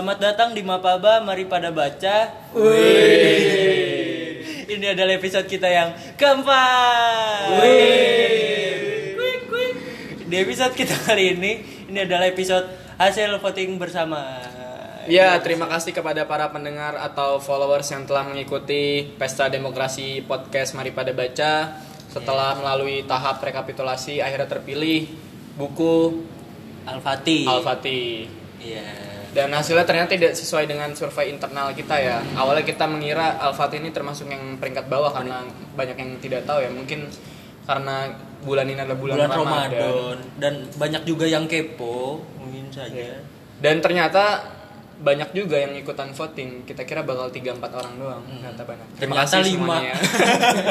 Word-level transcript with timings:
Selamat 0.00 0.32
datang 0.32 0.56
di 0.56 0.64
Mapaba, 0.64 1.20
mari 1.20 1.44
pada 1.44 1.68
baca. 1.68 2.32
Ini 4.64 4.96
adalah 4.96 5.12
episode 5.12 5.44
kita 5.44 5.68
yang 5.68 5.92
keempat. 6.16 7.60
Kuik, 9.12 9.40
kuik. 9.52 9.72
Di 10.24 10.36
episode 10.40 10.72
kita 10.72 10.96
kali 11.04 11.36
ini, 11.36 11.60
ini 11.92 12.00
adalah 12.00 12.32
episode 12.32 12.64
hasil 12.96 13.44
voting 13.44 13.76
bersama. 13.76 14.40
Ya, 15.04 15.36
terima 15.44 15.68
kasih 15.68 15.92
kepada 15.92 16.24
para 16.24 16.48
pendengar 16.48 16.96
atau 16.96 17.36
followers 17.36 17.92
yang 17.92 18.08
telah 18.08 18.24
mengikuti 18.24 19.04
Pesta 19.20 19.52
Demokrasi 19.52 20.24
Podcast 20.24 20.80
Mari 20.80 20.96
Pada 20.96 21.12
Baca. 21.12 21.76
Setelah 22.08 22.56
melalui 22.56 23.04
tahap 23.04 23.44
rekapitulasi, 23.44 24.24
akhirnya 24.24 24.48
terpilih 24.48 25.12
buku 25.60 26.24
Al-Fatih. 26.88 27.44
Al-Fatih. 27.44 28.32
Iya. 28.64 29.09
Dan 29.30 29.54
hasilnya 29.54 29.86
ternyata 29.86 30.10
tidak 30.10 30.34
sesuai 30.34 30.66
dengan 30.66 30.90
survei 30.92 31.30
internal 31.30 31.70
kita 31.70 31.94
ya. 32.02 32.18
Awalnya 32.34 32.66
kita 32.66 32.90
mengira 32.90 33.38
Al-Fatih 33.38 33.78
ini 33.78 33.94
termasuk 33.94 34.26
yang 34.26 34.58
peringkat 34.58 34.90
bawah 34.90 35.14
karena 35.14 35.46
banyak 35.78 35.94
yang 35.94 36.10
tidak 36.18 36.42
tahu 36.46 36.58
ya. 36.66 36.70
Mungkin 36.70 37.06
karena 37.62 38.10
bulan 38.42 38.66
ini 38.66 38.80
adalah 38.82 38.98
bulan, 38.98 39.14
Bulan 39.14 39.30
Ramadan. 39.30 39.70
Ramadan 39.70 40.18
dan 40.42 40.54
banyak 40.74 41.02
juga 41.06 41.30
yang 41.30 41.46
kepo, 41.46 42.26
mungkin 42.42 42.66
saja. 42.74 43.22
Dan 43.62 43.78
ternyata 43.78 44.42
banyak 45.00 45.30
juga 45.32 45.56
yang 45.62 45.72
ikutan 45.78 46.12
voting. 46.12 46.66
Kita 46.68 46.84
kira 46.84 47.06
bakal 47.06 47.32
3 47.32 47.56
4 47.56 47.62
orang 47.72 47.94
doang. 47.96 48.22
Ternyata 48.26 48.62
banyak. 48.66 48.86
Terima 48.98 49.14
Ternyata 49.22 49.36
kasih 49.38 49.52
semuanya. 49.56 49.94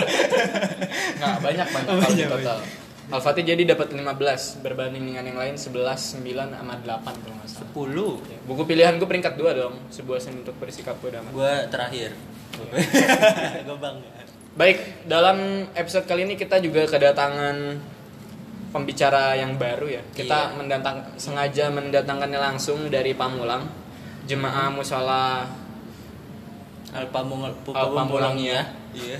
Nggak, 1.20 1.36
banyak 1.42 1.68
banyak 1.72 1.90
Oh, 1.90 1.98
kalau 1.98 2.14
di 2.14 2.22
iya, 2.22 2.28
total. 2.30 2.58
Al-Fatih 3.10 3.42
jadi 3.42 3.74
dapat 3.74 3.90
15 3.90 4.62
berbanding 4.62 5.10
dengan 5.10 5.26
yang 5.26 5.40
lain 5.42 5.58
11 5.58 6.22
9 6.22 6.30
sama 6.54 6.78
8 6.78 6.86
kalau 7.10 7.36
nggak 7.42 7.50
salah. 7.50 7.70
10. 7.74 8.30
Ya, 8.30 8.38
Buku 8.46 8.64
pilihanku 8.70 9.06
peringkat 9.10 9.34
2 9.34 9.50
dong. 9.58 9.74
Sebuah 9.90 10.22
seni 10.22 10.46
untuk 10.46 10.54
bersikap 10.62 10.94
bodoh 11.02 11.18
amat. 11.26 11.32
Gua 11.34 11.54
terakhir. 11.74 12.14
Gua 13.66 13.78
bangga. 13.82 14.10
Baik, 14.54 14.78
dalam 15.10 15.66
episode 15.74 16.06
kali 16.06 16.30
ini 16.30 16.38
kita 16.38 16.62
juga 16.62 16.86
kedatangan 16.86 17.82
pembicara 18.70 19.34
yang 19.34 19.58
baru 19.58 19.90
ya. 19.90 20.02
Kita 20.14 20.54
Iya. 20.54 20.56
mendatang 20.60 20.98
sengaja 21.18 21.74
mendatangkannya 21.74 22.38
langsung 22.38 22.94
dari 22.94 23.18
Pamulang, 23.18 23.66
jemaah 24.30 24.70
musola. 24.70 25.50
Alpamung 26.90 27.46
Alpamulang, 27.70 28.38
ya. 28.38 28.66
Iya. 28.94 29.18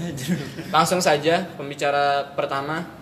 Langsung 0.74 0.98
saja 0.98 1.46
pembicara 1.58 2.34
pertama 2.34 2.82
Hmm. 2.82 2.99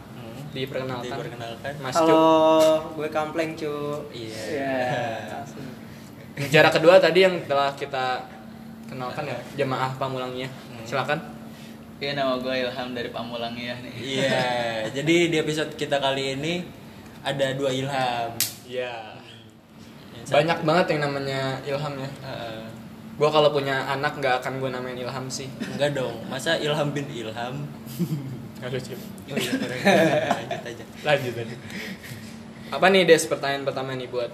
Diperkenalkan. 0.57 1.13
Diperkenalkan. 1.13 1.73
Mas 1.77 1.93
Cuk. 1.93 2.09
Halo, 2.09 2.97
gue 2.97 3.07
Kampleng 3.13 3.53
cu. 3.53 3.75
Iya. 4.09 4.41
Ya. 4.49 5.39
Pembicara 6.33 6.69
kedua 6.69 6.97
tadi 6.97 7.25
yang 7.25 7.35
telah 7.45 7.73
kita 7.73 8.25
kenalkan 8.85 9.25
ya, 9.25 9.37
jemaah 9.57 9.93
Pamulangnya. 9.97 10.49
Hmm. 10.49 10.85
Silakan. 10.85 11.19
Iya 11.97 12.13
nama 12.13 12.37
gue 12.37 12.53
Ilham 12.53 12.93
dari 12.93 13.09
Pamulang 13.09 13.57
ya 13.57 13.73
nih. 13.81 13.93
Iya. 13.97 14.41
Jadi 15.01 15.33
di 15.33 15.37
episode 15.41 15.73
kita 15.73 15.97
kali 15.97 16.37
ini 16.37 16.61
ada 17.25 17.57
dua 17.57 17.73
ilham. 17.73 18.29
Iya. 18.69 19.17
Satu- 20.21 20.37
Banyak 20.37 20.61
banget 20.61 20.85
yang 20.93 21.01
namanya 21.09 21.57
Ilham 21.65 21.93
ya. 21.97 22.09
Heeh. 22.21 22.61
Gua 23.17 23.33
kalau 23.33 23.49
punya 23.49 23.81
anak 23.89 24.21
nggak 24.21 24.45
akan 24.45 24.61
gue 24.61 24.69
namain 24.69 24.93
Ilham 24.93 25.25
sih. 25.25 25.49
enggak 25.57 25.97
dong. 25.97 26.21
Masa 26.29 26.53
Ilham 26.61 26.93
bin 26.93 27.09
Ilham? 27.09 27.65
Lucu. 28.57 28.95
Oh 28.97 29.37
iya, 29.37 29.51
kurang. 29.53 29.79
Lanjut 30.33 30.61
aja. 30.65 30.83
lanjut 31.05 31.33
lanjut 31.37 31.59
apa 32.67 32.85
nih 32.91 33.07
des 33.07 33.23
pertanyaan 33.31 33.63
pertama 33.63 33.95
nih 33.95 34.11
buat 34.11 34.27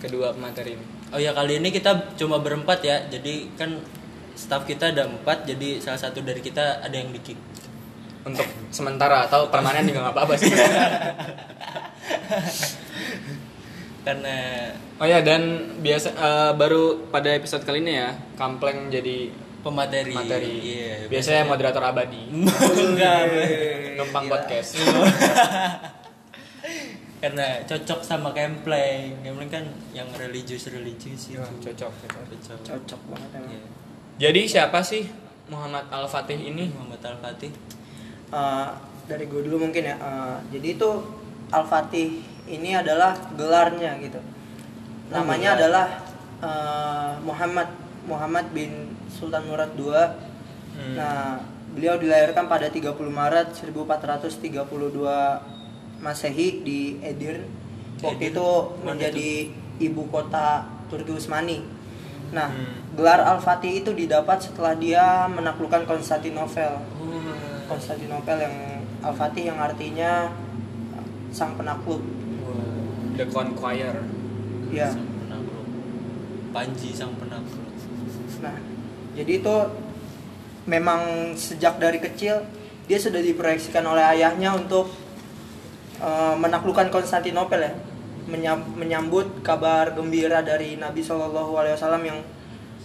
kedua 0.00 0.32
pemateri 0.32 0.72
ini 0.72 1.00
Oh 1.10 1.18
ya 1.18 1.34
kali 1.34 1.58
ini 1.58 1.74
kita 1.74 2.14
cuma 2.14 2.38
berempat 2.38 2.86
ya. 2.86 3.02
Jadi 3.10 3.50
kan 3.58 3.82
staff 4.38 4.62
kita 4.62 4.94
ada 4.94 5.10
empat. 5.10 5.42
Jadi 5.42 5.82
salah 5.82 5.98
satu 5.98 6.22
dari 6.22 6.38
kita 6.38 6.86
ada 6.86 6.94
yang 6.94 7.10
di 7.10 7.20
kick. 7.22 7.38
untuk 8.20 8.44
sementara 8.68 9.24
atau 9.24 9.48
permanen 9.48 9.88
juga 9.88 10.04
nggak 10.04 10.12
apa-apa 10.12 10.34
sih 10.36 10.52
Karena 14.04 14.68
oh 15.00 15.08
ya 15.08 15.24
dan 15.24 15.72
biasa 15.80 16.08
eh, 16.12 16.52
baru 16.52 17.08
pada 17.08 17.32
episode 17.32 17.64
kali 17.64 17.80
ini 17.80 17.96
ya 17.96 18.12
kampleng 18.36 18.92
jadi 18.92 19.32
pemateri. 19.60 20.14
materi 20.16 20.54
Iya. 20.60 20.94
biasanya 21.08 21.42
moderator 21.46 21.82
abadi 21.84 22.22
enggak. 22.32 23.22
numpang 24.00 24.26
podcast 24.26 24.76
karena 27.20 27.60
cocok 27.68 28.00
sama 28.00 28.32
Kempleng 28.32 29.20
Kempleng 29.20 29.50
kan 29.52 29.64
yang 29.92 30.08
religius 30.16 30.72
religius 30.72 31.28
itu 31.28 31.36
cocok 31.36 31.92
cocok 32.08 32.24
cocok 32.32 32.58
Cocok 32.64 33.00
banget 33.12 33.30
emang. 33.36 33.50
Iya. 33.52 33.60
jadi 34.18 34.40
siapa 34.48 34.80
sih 34.80 35.04
Muhammad 35.52 35.84
Al 35.92 36.08
Fatih 36.08 36.40
ini 36.40 36.72
Muhammad 36.72 37.00
Al 37.04 37.18
Fatih 37.20 37.52
Eh, 38.30 38.68
dari 39.10 39.26
gue 39.26 39.42
dulu 39.42 39.66
mungkin 39.66 39.82
ya. 39.82 39.98
Eh, 39.98 40.36
jadi 40.54 40.78
itu 40.78 40.90
Al-Fatih 41.50 42.22
ini 42.46 42.78
adalah 42.78 43.10
gelarnya 43.34 43.98
gitu. 43.98 44.22
Namanya 45.10 45.58
gelar. 45.58 45.60
adalah 45.66 45.86
eh, 46.38 47.12
Muhammad 47.26 47.68
Muhammad 48.06 48.46
bin 48.54 48.94
Sultan 49.10 49.42
Murad 49.44 49.74
II. 49.74 49.90
Hmm. 49.90 50.94
Nah, 50.94 51.42
beliau 51.70 51.98
dilahirkan 51.98 52.46
pada 52.46 52.70
30 52.70 52.94
Maret 53.10 53.50
1432 53.52 55.42
Masehi 56.00 56.62
di 56.62 56.80
Edirne. 57.00 57.44
Waktu 58.00 58.16
Edirne? 58.16 58.32
itu 58.32 58.48
menjadi 58.80 59.30
ibu 59.78 60.02
kota 60.08 60.64
Turki 60.88 61.12
Utsmani. 61.12 61.60
Nah, 62.30 62.48
Hmm. 62.48 62.94
gelar 62.94 63.20
Al-Fatih 63.20 63.82
itu 63.82 63.90
didapat 63.90 64.38
setelah 64.40 64.72
dia 64.74 65.26
menaklukkan 65.26 65.84
Konstantinopel. 65.84 66.78
oh 66.78 67.66
Konstantinopel 67.66 68.38
yang 68.40 68.56
Al-Fatih 69.00 69.50
yang 69.50 69.58
artinya 69.58 70.30
sang 71.30 71.54
penakluk. 71.54 72.02
The 73.14 73.26
Conqueror 73.28 74.00
Ya. 74.70 74.88
sang 74.88 75.04
penakluk 75.04 75.66
Panji 76.50 76.90
sang 76.90 77.12
jadi 79.16 79.42
itu 79.42 79.56
memang 80.68 81.32
sejak 81.34 81.80
dari 81.80 81.98
kecil 81.98 82.44
dia 82.86 82.98
sudah 82.98 83.22
diproyeksikan 83.22 83.86
oleh 83.86 84.02
ayahnya 84.02 84.54
untuk 84.54 84.90
eh, 86.02 86.34
menaklukkan 86.36 86.90
Konstantinopel 86.90 87.60
ya. 87.62 87.72
Menyam- 88.30 88.76
menyambut 88.78 89.42
kabar 89.42 89.90
gembira 89.90 90.38
dari 90.44 90.78
Nabi 90.78 91.02
Shallallahu 91.02 91.50
alaihi 91.58 91.74
wasallam 91.74 92.02
yang 92.06 92.18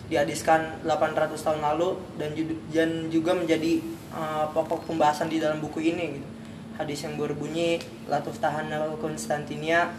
dihadiskan 0.09 0.81
800 0.85 1.37
tahun 1.37 1.61
lalu 1.61 1.97
dan 2.17 2.29
ju- 2.37 2.61
dan 2.69 3.09
juga 3.09 3.33
menjadi 3.33 3.81
eh, 4.15 4.45
pokok 4.53 4.85
pembahasan 4.89 5.29
di 5.29 5.41
dalam 5.41 5.59
buku 5.61 5.81
ini 5.81 6.21
gitu. 6.21 6.27
Hadis 6.75 7.07
yang 7.07 7.15
berbunyi 7.15 7.79
latuf 8.05 8.35
tahan 8.37 8.67
Konstantinia 8.99 9.95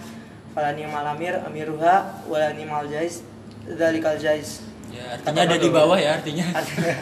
falani 0.53 0.85
malamir 0.85 1.37
amiruha 1.41 2.25
walani 2.29 2.65
maljais 2.69 3.25
dzalikal 3.65 4.17
jais 4.21 4.61
ya 4.93 5.05
artinya 5.19 5.43
ada 5.47 5.57
di 5.59 5.71
bawah 5.71 5.99
ya 5.99 6.11
artinya 6.19 6.47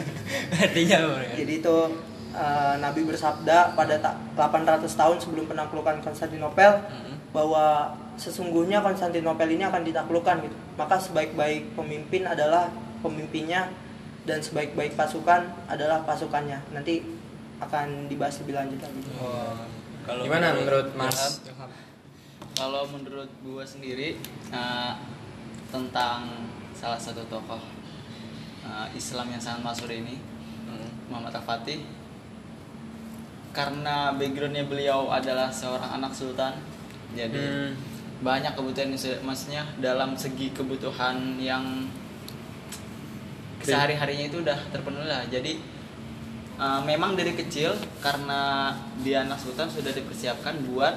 artinya 0.65 0.97
apa 1.05 1.19
ya? 1.21 1.33
Jadi 1.43 1.53
itu 1.61 1.75
uh, 2.35 2.73
Nabi 2.79 3.01
bersabda 3.07 3.73
pada 3.73 3.95
ta- 4.01 4.19
800 4.35 4.83
tahun 4.85 5.17
sebelum 5.21 5.45
penaklukan 5.47 6.01
Konstantinopel 6.03 6.81
Mm-mm. 6.85 7.15
bahwa 7.31 7.93
sesungguhnya 8.15 8.79
Konstantinopel 8.83 9.49
ini 9.51 9.63
akan 9.63 9.83
ditaklukkan 9.83 10.35
gitu. 10.43 10.55
Maka 10.75 10.95
sebaik-baik 10.99 11.75
pemimpin 11.75 12.27
adalah 12.27 12.71
pemimpinnya 13.03 13.71
dan 14.25 14.41
sebaik-baik 14.41 14.97
pasukan 14.97 15.45
adalah 15.69 16.01
pasukannya. 16.03 16.57
Nanti 16.73 17.03
akan 17.61 18.11
dibahas 18.11 18.41
lebih 18.43 18.55
lanjut 18.57 18.79
lagi. 18.83 19.01
Oh, 19.21 19.63
kalau 20.03 20.27
gimana 20.27 20.51
menurut 20.51 20.91
Mas? 20.97 21.39
Kalau 22.55 22.87
menurut 22.87 23.27
gue 23.43 23.63
sendiri 23.67 24.15
eh, 24.51 24.93
tentang 25.71 26.47
salah 26.71 26.99
satu 26.99 27.23
tokoh 27.27 27.59
eh, 28.65 28.87
Islam 28.93 29.29
yang 29.29 29.39
sangat 29.39 29.61
masyhur 29.61 29.93
ini 29.93 30.17
Hmm. 30.65 30.89
Muhammad 31.07 31.29
Al 31.31 31.45
Fatih 31.45 31.85
karena 33.53 34.11
backgroundnya 34.11 34.65
beliau 34.65 35.07
adalah 35.07 35.47
seorang 35.47 35.93
anak 35.93 36.11
sultan 36.11 36.57
jadi 37.13 37.39
Hmm. 37.39 37.71
banyak 38.19 38.51
kebutuhan 38.51 38.91
maksudnya 39.21 39.63
dalam 39.77 40.17
segi 40.17 40.49
kebutuhan 40.51 41.37
yang 41.37 41.85
sehari 43.61 43.93
harinya 43.93 44.25
itu 44.25 44.37
udah 44.41 44.57
terpenuhi 44.69 45.05
lah 45.05 45.23
jadi 45.25 45.57
uh, 46.57 46.81
memang 46.81 47.13
dari 47.13 47.33
kecil 47.33 47.73
karena 47.97 48.73
dia 49.01 49.23
anak 49.23 49.37
sultan 49.37 49.65
sudah 49.65 49.89
dipersiapkan 49.89 50.65
buat 50.65 50.93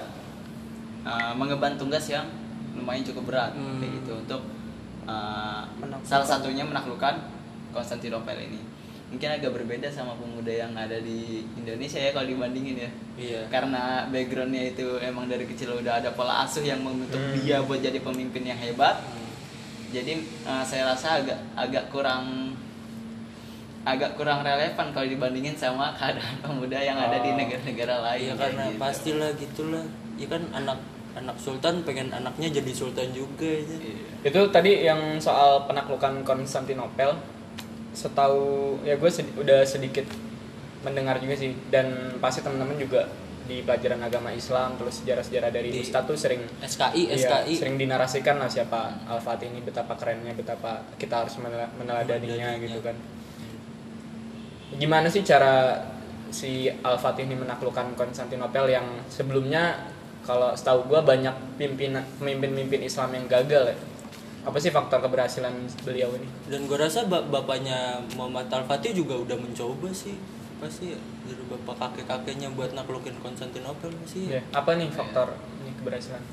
uh, 1.04 1.32
mengemban 1.32 1.76
tugas 1.76 2.08
yang 2.08 2.24
lumayan 2.72 3.04
cukup 3.04 3.24
berat 3.28 3.52
Hmm. 3.52 3.78
kayak 3.78 3.92
gitu 4.02 4.12
untuk 4.18 4.42
uh, 5.04 5.62
Menaklukkan. 5.78 6.04
salah 6.06 6.26
satunya 6.26 6.62
menaklukkan 6.62 7.37
Konstantinopel 7.70 8.38
ini 8.38 8.60
mungkin 9.08 9.28
agak 9.30 9.50
berbeda 9.50 9.88
sama 9.88 10.12
pemuda 10.14 10.52
yang 10.52 10.72
ada 10.72 11.00
di 11.00 11.40
Indonesia 11.54 11.96
ya 11.96 12.12
kalau 12.12 12.28
dibandingin 12.28 12.76
ya 12.78 12.90
iya 13.16 13.40
karena 13.48 14.04
backgroundnya 14.06 14.68
itu 14.68 14.84
emang 15.00 15.24
dari 15.24 15.44
kecil 15.44 15.72
udah 15.74 15.96
ada 15.96 16.12
pola 16.12 16.44
asuh 16.44 16.60
yang 16.60 16.80
membentuk 16.80 17.16
Hmm. 17.16 17.32
dia 17.34 17.60
buat 17.60 17.80
jadi 17.80 17.96
pemimpin 17.98 18.44
yang 18.44 18.58
hebat 18.58 19.00
jadi 19.88 20.12
eh, 20.20 20.62
saya 20.62 20.82
rasa 20.86 21.24
agak 21.24 21.40
agak 21.56 21.84
kurang 21.88 22.52
agak 23.84 24.12
kurang 24.14 24.44
relevan 24.44 24.92
kalau 24.92 25.06
dibandingin 25.06 25.56
sama 25.56 25.88
keadaan 25.96 26.36
pemuda 26.42 26.76
yang 26.76 26.98
ada 26.98 27.16
di 27.18 27.32
Oh. 27.32 27.36
negara-negara 27.38 27.96
lain 28.04 28.26
kayak 28.26 28.36
karena 28.36 28.64
gitu. 28.68 28.76
pastilah 28.76 29.30
gitulah. 29.34 29.84
Ya 30.18 30.26
kan 30.26 30.42
anak 30.52 30.78
anak 31.14 31.36
sultan 31.38 31.80
pengen 31.82 32.12
anaknya 32.12 32.52
jadi 32.52 32.68
sultan 32.70 33.08
juga 33.10 33.48
ya. 33.48 33.64
Iya. 33.64 34.28
Itu 34.28 34.40
tadi 34.52 34.84
yang 34.84 35.16
soal 35.16 35.64
penaklukan 35.64 36.20
Konstantinopel. 36.20 37.16
Setahu 37.98 38.78
ya 38.86 38.94
gue 38.94 39.10
sedi- 39.10 39.34
udah 39.34 39.66
sedikit 39.66 40.06
mendengar 40.86 41.18
juga 41.18 41.34
sih 41.34 41.50
dan 41.74 42.14
pasti 42.22 42.38
teman-teman 42.38 42.78
juga 42.78 43.10
di 43.48 43.64
pelajaran 43.64 43.98
agama 44.04 44.30
Islam 44.30 44.76
terus 44.78 45.02
sejarah-sejarah 45.02 45.50
dari 45.50 45.72
Di- 45.72 45.82
Ustadz 45.82 46.06
tuh 46.06 46.14
sering 46.14 46.44
SKI 46.62 47.02
iya, 47.10 47.16
SKI. 47.18 47.52
sering 47.56 47.74
dinarasikan 47.74 48.36
lah 48.36 48.46
siapa 48.46 49.02
Al-Fatih 49.08 49.50
ini 49.50 49.64
betapa 49.64 49.96
kerennya 49.96 50.36
betapa 50.36 50.84
kita 50.94 51.24
harus 51.24 51.34
menela- 51.40 51.72
meneladaninya 51.74 52.54
gitu 52.60 52.78
kan. 52.78 52.94
Gimana 54.78 55.08
sih 55.08 55.24
cara 55.24 55.80
si 56.28 56.68
Al-Fatih 56.68 57.24
ini 57.24 57.34
menaklukkan 57.34 57.96
Konstantinopel 57.96 58.68
yang 58.68 58.84
sebelumnya 59.08 59.90
kalau 60.22 60.52
setahu 60.52 60.84
gua 60.84 61.00
banyak 61.00 61.32
pimpinan 61.56 62.04
pemimpin-pemimpin 62.20 62.84
Islam 62.84 63.16
yang 63.16 63.24
gagal 63.26 63.72
ya. 63.72 63.76
Apa 64.48 64.56
sih 64.56 64.72
faktor 64.72 65.04
keberhasilan 65.04 65.52
beliau 65.84 66.08
ini? 66.16 66.24
Dan 66.48 66.64
gue 66.64 66.78
rasa 66.80 67.04
ba- 67.04 67.20
bapaknya 67.20 68.00
Muhammad 68.16 68.48
Al 68.48 68.64
Fatih 68.64 68.96
juga 68.96 69.20
udah 69.20 69.36
mencoba 69.36 69.92
sih 69.92 70.16
pasti 70.58 70.90
ya, 70.90 70.98
dari 71.28 71.44
bapak 71.46 71.76
kakek 71.76 72.06
kakeknya 72.08 72.48
buat 72.56 72.72
naklukin 72.72 73.14
Konstantinopel 73.20 73.92
sih. 74.08 74.32
Ya, 74.32 74.40
apa 74.50 74.74
nih 74.74 74.88
faktor 74.90 75.36
ini 75.62 75.70
keberhasilan? 75.76 76.24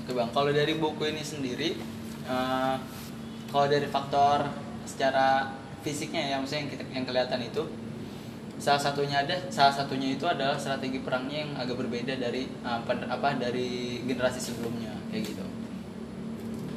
Oke 0.00 0.14
bang, 0.14 0.30
kalau 0.32 0.48
dari 0.54 0.78
buku 0.78 1.10
ini 1.10 1.20
sendiri, 1.20 1.76
eh, 2.24 2.76
kalau 3.50 3.66
dari 3.66 3.84
faktor 3.90 4.48
secara 4.88 5.52
fisiknya 5.84 6.32
ya, 6.32 6.36
maksudnya 6.40 6.64
yang 6.64 6.70
kita 6.72 6.84
yang 6.88 7.04
kelihatan 7.04 7.40
itu, 7.44 7.62
salah 8.56 8.80
satunya 8.80 9.26
ada, 9.26 9.36
salah 9.52 9.74
satunya 9.74 10.16
itu 10.16 10.24
adalah 10.24 10.56
strategi 10.56 11.02
perangnya 11.04 11.44
yang 11.44 11.52
agak 11.58 11.76
berbeda 11.82 12.16
dari 12.16 12.48
pen- 12.88 13.10
apa 13.10 13.36
dari 13.36 14.00
generasi 14.08 14.40
sebelumnya 14.40 14.94
kayak 15.12 15.34
gitu. 15.34 15.44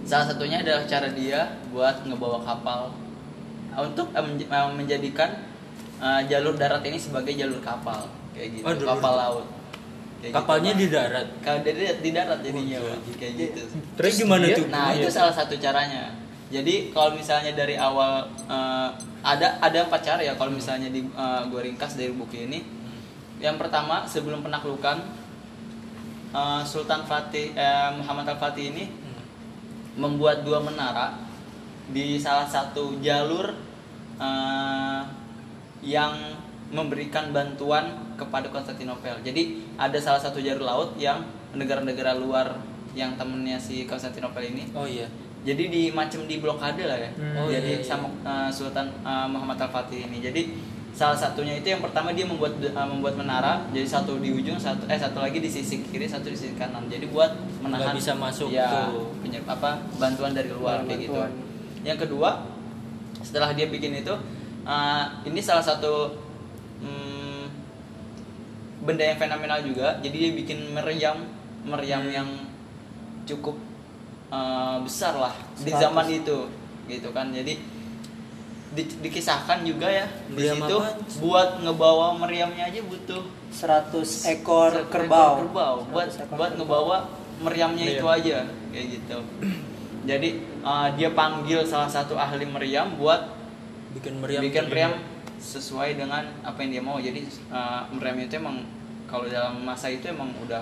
Salah 0.08 0.26
satunya 0.26 0.64
adalah 0.64 0.88
cara 0.88 1.12
dia 1.12 1.40
buat 1.68 2.00
ngebawa 2.02 2.40
kapal 2.42 2.96
untuk 3.76 4.08
eh, 4.10 4.24
eh, 4.24 4.70
menjadikan 4.72 5.30
eh, 6.00 6.22
jalur 6.26 6.56
darat 6.56 6.80
ini 6.82 6.96
sebagai 6.96 7.36
jalur 7.36 7.60
kapal 7.60 8.08
kayak 8.32 8.56
gitu, 8.56 8.64
Oh, 8.64 8.72
jalur- 8.72 8.90
kapal 8.96 9.14
laut. 9.14 9.46
Kayak 10.18 10.32
gitu, 10.32 10.34
Kapalnya 10.34 10.72
Bang. 10.72 10.80
di 10.80 10.88
darat. 10.88 11.28
Kalau 11.42 11.60
di, 11.62 11.72
di 12.02 12.10
darat 12.10 12.40
jadinya, 12.42 12.78
Oh, 12.80 12.88
Bang. 12.88 13.02
jadi- 13.04 13.18
kayak 13.20 13.34
gitu. 13.38 13.62
Terus 13.94 14.14
gimana 14.18 14.46
tuh? 14.50 14.66
Nah 14.68 14.88
Iya. 14.90 14.98
itu 14.98 15.10
salah 15.12 15.36
satu 15.36 15.54
caranya. 15.58 16.04
Jadi 16.48 16.90
kalau 16.90 17.12
misalnya 17.12 17.52
dari 17.52 17.76
awal 17.76 18.24
eh, 18.48 18.90
ada 19.22 19.48
ada 19.60 19.78
empat 19.84 20.02
cara 20.02 20.22
ya 20.24 20.34
kalau 20.34 20.50
misalnya 20.50 20.88
di 20.88 21.04
gue 21.44 21.62
ringkas 21.62 21.94
dari 21.94 22.16
buku 22.16 22.48
ini. 22.48 22.64
Yang 23.38 23.60
pertama 23.60 24.08
sebelum 24.08 24.40
penaklukan 24.40 25.04
eh, 26.32 26.62
Sultan 26.64 27.04
Fatih 27.04 27.52
eh, 27.54 27.90
Muhammad 27.94 28.26
Al 28.28 28.40
Fatih 28.40 28.72
ini 28.72 28.86
membuat 29.98 30.46
dua 30.46 30.62
menara 30.62 31.18
di 31.90 32.22
salah 32.22 32.46
satu 32.46 33.02
jalur 33.02 33.52
eh, 34.22 35.02
yang 35.82 36.14
memberikan 36.70 37.32
bantuan 37.32 38.14
kepada 38.20 38.50
Konstantinopel. 38.52 39.20
Jadi 39.24 39.64
ada 39.80 39.98
salah 39.98 40.20
satu 40.20 40.38
jalur 40.42 40.64
laut 40.68 40.90
yang 41.00 41.24
negara-negara 41.56 42.18
luar 42.18 42.60
yang 42.92 43.14
temennya 43.16 43.62
si 43.62 43.86
Konstantinopel 43.86 44.42
ini 44.42 44.74
Oh 44.74 44.90
iya. 44.90 45.06
jadi 45.46 45.70
di 45.70 45.94
macam 45.94 46.26
di 46.26 46.42
blokade 46.42 46.82
lah 46.84 46.98
ya 46.98 47.12
Hmm. 47.14 47.36
Oh, 47.40 47.48
jadi 47.48 47.78
iya, 47.78 47.80
iya. 47.80 47.86
sama 47.86 48.10
uh, 48.26 48.50
Sultan 48.50 48.90
uh, 49.06 49.30
Muhammad 49.30 49.62
Al 49.62 49.70
Fatih 49.70 50.10
ini 50.10 50.18
jadi 50.18 50.50
salah 50.98 51.14
satunya 51.14 51.54
itu 51.54 51.70
yang 51.70 51.78
pertama 51.78 52.10
dia 52.10 52.26
membuat 52.26 52.58
uh, 52.58 52.88
membuat 52.88 53.14
menara 53.16 53.62
jadi 53.70 53.86
satu 53.86 54.18
di 54.18 54.34
ujung 54.34 54.58
satu 54.58 54.82
eh 54.86 54.98
satu 54.98 55.22
lagi 55.22 55.38
di 55.38 55.46
sisi 55.48 55.86
kiri 55.86 56.06
satu 56.06 56.26
di 56.26 56.34
sisi 56.34 56.58
kanan 56.58 56.90
jadi 56.90 57.06
buat 57.06 57.30
menahan 57.62 57.94
Nggak 57.94 57.98
bisa 58.02 58.12
masuk 58.14 58.50
ya 58.50 58.90
tuh. 58.90 59.14
penye- 59.22 59.46
apa 59.46 59.78
bantuan 59.96 60.34
dari 60.34 60.50
luar 60.50 60.82
kayak 60.84 61.00
gitu 61.04 61.14
Bantuan. 61.14 61.32
yang 61.84 61.96
kedua 61.96 62.30
setelah 63.20 63.54
dia 63.54 63.68
bikin 63.68 63.94
itu 63.96 64.10
uh, 64.64 65.06
ini 65.24 65.38
salah 65.38 65.62
satu 65.62 66.18
hmm, 66.82 67.46
benda 68.80 69.06
yang 69.06 69.18
fenomenal 69.18 69.62
juga 69.62 70.00
jadi 70.00 70.18
dia 70.18 70.32
bikin 70.34 70.74
meriam 70.74 71.30
meriam 71.62 72.02
Hmm. 72.02 72.14
yang 72.16 72.30
cukup 73.24 73.54
uh, 74.30 74.80
besar 74.80 75.14
lah 75.14 75.36
di 75.54 75.70
100. 75.70 75.78
zaman 75.80 76.08
itu 76.10 76.38
gitu 76.88 77.12
kan 77.12 77.30
jadi 77.30 77.54
di- 78.68 78.98
dikisahkan 79.00 79.64
juga 79.64 79.88
ya 79.88 80.06
di 80.28 80.44
Meriam 80.44 80.60
situ 80.60 80.78
buat 81.20 81.64
ngebawa 81.64 82.20
meriamnya 82.20 82.68
aja 82.68 82.82
butuh 82.84 83.24
100 83.50 84.34
ekor 84.34 84.72
kerbau. 84.92 85.34
kerbau 85.42 85.76
buat 85.88 86.08
100 86.12 86.28
ekor 86.28 86.36
buat 86.36 86.52
kerbau. 86.52 86.58
ngebawa 86.58 86.98
meriamnya 87.40 87.86
Meriam. 87.86 88.00
itu 88.00 88.06
aja 88.08 88.38
kayak 88.74 88.86
gitu 89.00 89.18
jadi 90.08 90.30
uh, 90.64 90.88
dia 90.96 91.10
panggil 91.12 91.64
salah 91.64 91.88
satu 91.88 92.16
ahli 92.16 92.44
meriam 92.44 92.96
buat 92.96 93.36
Bikin 93.96 94.20
meriam. 94.20 94.42
bikin 94.44 94.66
meriam 94.68 94.94
sesuai 95.38 95.96
dengan 95.96 96.28
apa 96.44 96.58
yang 96.62 96.72
dia 96.76 96.84
mau 96.84 96.98
jadi 96.98 97.22
uh, 97.50 97.88
meriam 97.94 98.18
itu 98.20 98.36
emang 98.36 98.62
kalau 99.08 99.26
dalam 99.26 99.64
masa 99.64 99.88
itu 99.88 100.12
emang 100.12 100.34
udah 100.44 100.62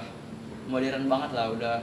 modern 0.65 1.05
banget 1.05 1.31
lah 1.33 1.49
udah 1.49 1.75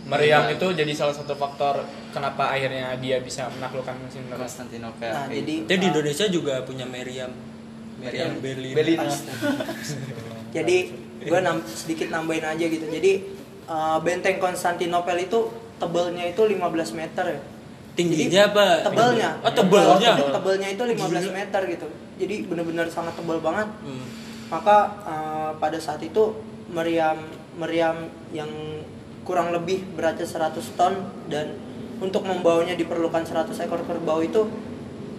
Meriam 0.00 0.42
Iya. 0.42 0.56
itu 0.56 0.66
jadi 0.72 0.92
salah 0.92 1.12
satu 1.12 1.34
faktor 1.34 1.84
kenapa 2.10 2.50
akhirnya 2.50 2.96
dia 2.96 3.20
bisa 3.20 3.46
menaklukkan 3.50 3.94
Konstantinopel. 4.32 5.12
Nah, 5.12 5.28
kayak 5.28 5.38
jadi 5.38 5.54
gitu. 5.54 5.68
Itu 5.68 5.74
di 5.76 5.86
Indonesia 5.86 6.26
juga 6.26 6.54
punya 6.62 6.84
meriam. 6.84 7.30
Meriam 8.00 8.32
Berlin. 8.40 8.72
Berlin. 8.72 8.98
Jadi 10.56 10.76
gue 11.20 11.40
nam 11.40 11.60
sedikit 11.64 12.08
nambahin 12.08 12.42
aja 12.48 12.64
gitu. 12.64 12.82
Jadi 12.82 13.12
eh, 13.66 13.98
benteng 14.00 14.40
Konstantinopel 14.40 15.20
itu 15.20 15.38
tebelnya 15.76 16.24
itu 16.26 16.42
15 16.42 16.58
meter 16.92 17.24
ya. 17.28 17.40
Tingginya 17.92 18.42
apa? 18.48 18.64
Tebelnya. 18.82 19.30
Oh, 19.42 19.52
tebelnya. 19.52 20.10
Tebel- 20.16 20.32
Tebelnya 20.32 20.68
itu 20.70 20.82
15 20.82 21.28
meter 21.30 21.60
gitu. 21.68 21.86
Jadi 22.16 22.34
bener-bener 22.44 22.88
sangat 22.88 23.14
tebel 23.14 23.38
banget. 23.38 23.68
Hmm. 23.84 24.06
Maka 24.48 24.76
eh, 25.04 25.50
pada 25.60 25.78
saat 25.78 26.00
itu 26.00 26.34
meriam 26.72 27.20
meriam 27.54 27.94
yang 28.32 28.48
kurang 29.22 29.52
lebih 29.52 29.84
beratnya 29.94 30.24
100 30.24 30.56
ton 30.74 30.94
dan 31.28 31.54
untuk 32.00 32.24
membawanya 32.24 32.74
diperlukan 32.74 33.22
100 33.22 33.52
ekor 33.60 33.84
kerbau 33.84 34.20
itu 34.20 34.48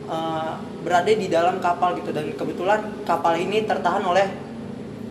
eh, 0.10 0.53
berada 0.81 1.12
di 1.13 1.27
dalam 1.29 1.62
kapal 1.62 1.93
gitu 1.96 2.10
dan 2.12 2.34
kebetulan 2.34 2.81
kapal 3.05 3.38
ini 3.38 3.63
tertahan 3.63 4.01
oleh 4.01 4.27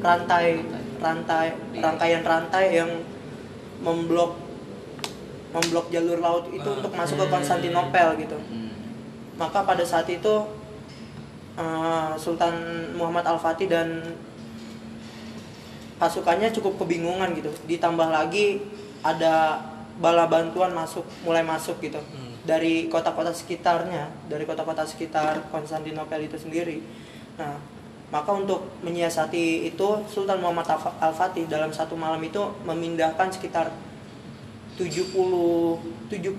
rantai 0.03 0.61
rantai 1.01 1.55
rangkaian 1.79 2.21
rantai 2.21 2.65
yang 2.75 2.91
memblok 3.81 4.37
memblok 5.51 5.89
jalur 5.89 6.21
laut 6.21 6.45
itu 6.53 6.67
Ah. 6.67 6.77
untuk 6.77 6.93
masuk 6.93 7.17
ke 7.17 7.27
Konstantinopel 7.27 8.09
gitu 8.21 8.37
Hmm. 8.37 8.71
maka 9.39 9.65
pada 9.65 9.83
saat 9.83 10.05
itu 10.07 10.35
eh, 11.57 12.11
Sultan 12.17 12.55
Muhammad 12.95 13.25
Al 13.27 13.39
Fatih 13.39 13.67
dan 13.67 14.03
pasukannya 16.01 16.49
cukup 16.51 16.81
kebingungan 16.81 17.37
gitu 17.37 17.53
ditambah 17.69 18.09
lagi 18.09 18.65
ada 19.01 19.61
bala 19.97 20.25
bantuan 20.25 20.73
masuk 20.73 21.05
mulai 21.23 21.45
masuk 21.45 21.77
gitu 21.79 22.01
Hmm. 22.01 22.41
dari 22.43 22.89
kota-kota 22.89 23.31
sekitarnya 23.31 24.09
dari 24.27 24.43
kota-kota 24.43 24.83
sekitar 24.83 25.45
Konstantinopel 25.53 26.25
itu 26.25 26.41
sendiri 26.41 26.81
nah 27.37 27.61
maka 28.09 28.33
untuk 28.33 28.65
menyiasati 28.81 29.69
itu 29.69 29.89
Sultan 30.09 30.41
Muhammad 30.41 30.67
Al- 30.67 30.97
Al 30.99 31.13
Fatih 31.13 31.45
dalam 31.47 31.71
satu 31.71 31.95
malam 31.95 32.19
itu 32.21 32.41
memindahkan 32.65 33.31
sekitar 33.31 33.71
70 34.75 35.79
70 36.09 36.33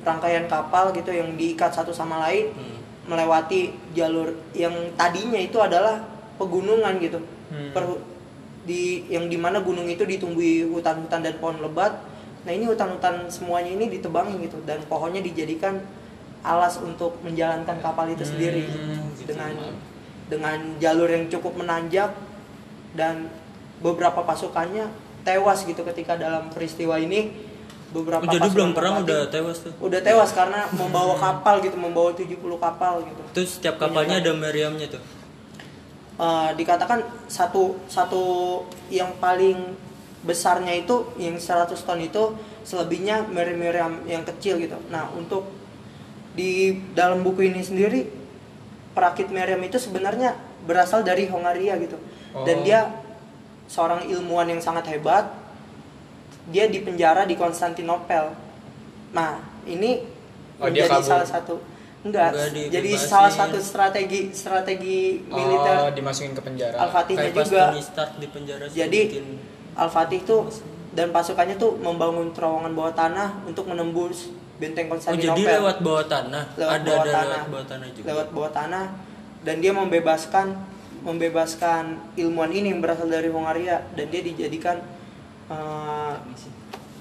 rangkaian 0.00 0.46
kapal 0.46 0.94
gitu 0.94 1.10
yang 1.10 1.34
diikat 1.34 1.68
satu 1.68 1.90
sama 1.90 2.22
lain 2.22 2.54
Hmm. 2.54 2.78
melewati 3.10 3.74
jalur 3.90 4.30
yang 4.54 4.72
tadinya 4.94 5.36
itu 5.36 5.58
adalah 5.58 5.98
pegunungan 6.38 6.94
gitu. 7.00 7.18
Hmm. 7.50 7.74
Per- 7.74 8.00
di 8.70 8.82
yang 9.08 9.26
di 9.26 9.34
mana 9.34 9.58
gunung 9.58 9.84
itu 9.84 10.06
ditumbuhi 10.06 10.62
hutan-hutan 10.64 11.20
dan 11.20 11.34
pohon 11.36 11.58
lebat. 11.58 11.98
Nah 12.40 12.52
ini 12.52 12.64
hutan-hutan 12.64 13.26
semuanya 13.26 13.68
ini 13.68 13.90
ditebangin 13.90 14.38
gitu 14.40 14.62
dan 14.62 14.78
pohonnya 14.86 15.18
dijadikan 15.20 15.82
alas 16.40 16.78
untuk 16.78 17.18
menjalankan 17.20 17.76
kapal 17.78 18.06
itu 18.06 18.22
sendiri 18.22 18.64
Hmm, 18.64 19.10
gitu. 19.12 19.28
dengan 19.28 19.52
dengan 20.24 20.58
jalur 20.78 21.04
yang 21.06 21.26
cukup 21.28 21.58
menanjak 21.58 22.14
dan 22.92 23.28
beberapa 23.78 24.22
pasukannya 24.22 24.88
tewas 25.20 25.62
gitu 25.62 25.82
ketika 25.84 26.16
dalam 26.16 26.48
peristiwa 26.48 26.96
ini 26.96 27.28
beberapa 27.90 28.22
Oh, 28.22 28.30
jadi 28.30 28.48
belum 28.48 28.70
perang 28.72 29.02
Al-Fatih 29.02 29.10
udah 29.10 29.20
tewas 29.28 29.56
tuh. 29.60 29.72
udah 29.76 30.00
tewas 30.00 30.30
karena 30.30 30.64
membawa 30.70 31.18
kapal 31.18 31.58
gitu 31.58 31.76
membawa 31.76 32.14
70 32.14 32.38
kapal 32.56 33.02
gitu 33.02 33.20
Terus 33.32 33.50
setiap 33.52 33.76
kapalnya 33.76 34.16
ada 34.16 34.32
meriamnya 34.32 34.86
tuh. 34.88 35.02
Eh, 36.20 36.50
dikatakan 36.52 37.00
satu 37.32 37.80
satu 37.88 38.24
yang 38.92 39.08
paling 39.16 39.56
besarnya 40.20 40.76
itu 40.76 41.08
yang 41.16 41.40
100 41.40 41.80
ton 41.80 41.96
itu 41.96 42.36
selebihnya 42.60 43.24
meriam-meriam 43.24 44.04
yang 44.04 44.20
kecil 44.28 44.60
gitu. 44.60 44.76
Nah, 44.92 45.08
untuk 45.16 45.48
di 46.36 46.76
dalam 46.92 47.24
buku 47.24 47.48
ini 47.48 47.64
sendiri 47.64 48.04
perakit 48.92 49.32
meriam 49.32 49.64
itu 49.64 49.80
sebenarnya 49.80 50.36
berasal 50.68 51.00
dari 51.00 51.24
Hongaria 51.24 51.80
gitu. 51.80 51.96
Dan 52.44 52.60
Oh. 52.60 52.64
dia 52.68 52.80
seorang 53.64 54.04
ilmuwan 54.04 54.52
yang 54.52 54.60
sangat 54.60 54.92
hebat. 54.92 55.24
Dia 56.52 56.68
dipenjara 56.68 57.24
di 57.24 57.32
Konstantinopel. 57.32 58.36
Nah, 59.16 59.40
ini 59.64 60.04
Oh, 60.60 60.68
menjadi 60.68 61.00
salah 61.00 61.24
satu 61.24 61.64
enggak, 62.00 62.32
Enggak, 62.32 62.72
jadi 62.72 62.90
salah 62.96 63.28
satu 63.28 63.60
strategi 63.60 64.32
strategi 64.32 65.20
militer 65.28 65.76
Oh, 65.84 65.92
dimasukin 65.92 66.32
ke 66.32 66.40
penjara. 66.40 66.76
Al-Fatihnya 66.80 67.30
juga. 67.32 67.76
Stark 67.76 68.16
di 68.16 68.26
penjara 68.32 68.64
Jadi 68.72 69.00
Al-Fatih 69.76 70.20
tuh 70.24 70.48
dan 70.90 71.14
pasukannya 71.14 71.54
tuh 71.60 71.78
membangun 71.78 72.34
terowongan 72.34 72.72
bawah 72.74 72.94
tanah 72.96 73.46
untuk 73.46 73.70
menembus 73.70 74.32
benteng 74.58 74.90
Oh 74.90 74.96
Konstantinopel. 74.96 75.40
jadi 75.40 75.42
lewat 75.60 75.76
bawah 75.80 76.04
tanah. 76.08 76.44
Lewat 76.56 76.72
ada 76.72 76.84
bawah 76.84 77.00
ada 77.00 77.12
tanah. 77.12 77.24
lewat 77.24 77.48
bawah 77.48 77.66
tanah 77.68 77.88
juga. 77.94 78.06
Lewat 78.10 78.28
bawah 78.34 78.52
tanah 78.52 78.84
dan 79.40 79.56
dia 79.60 79.72
membebaskan 79.72 80.46
membebaskan 81.00 81.96
ilmuwan 82.12 82.52
ini 82.52 82.76
yang 82.76 82.84
berasal 82.84 83.08
dari 83.08 83.32
Hongaria 83.32 83.80
dan 83.96 84.06
dia 84.12 84.20
dijadikan 84.20 84.76
eh, 85.48 86.14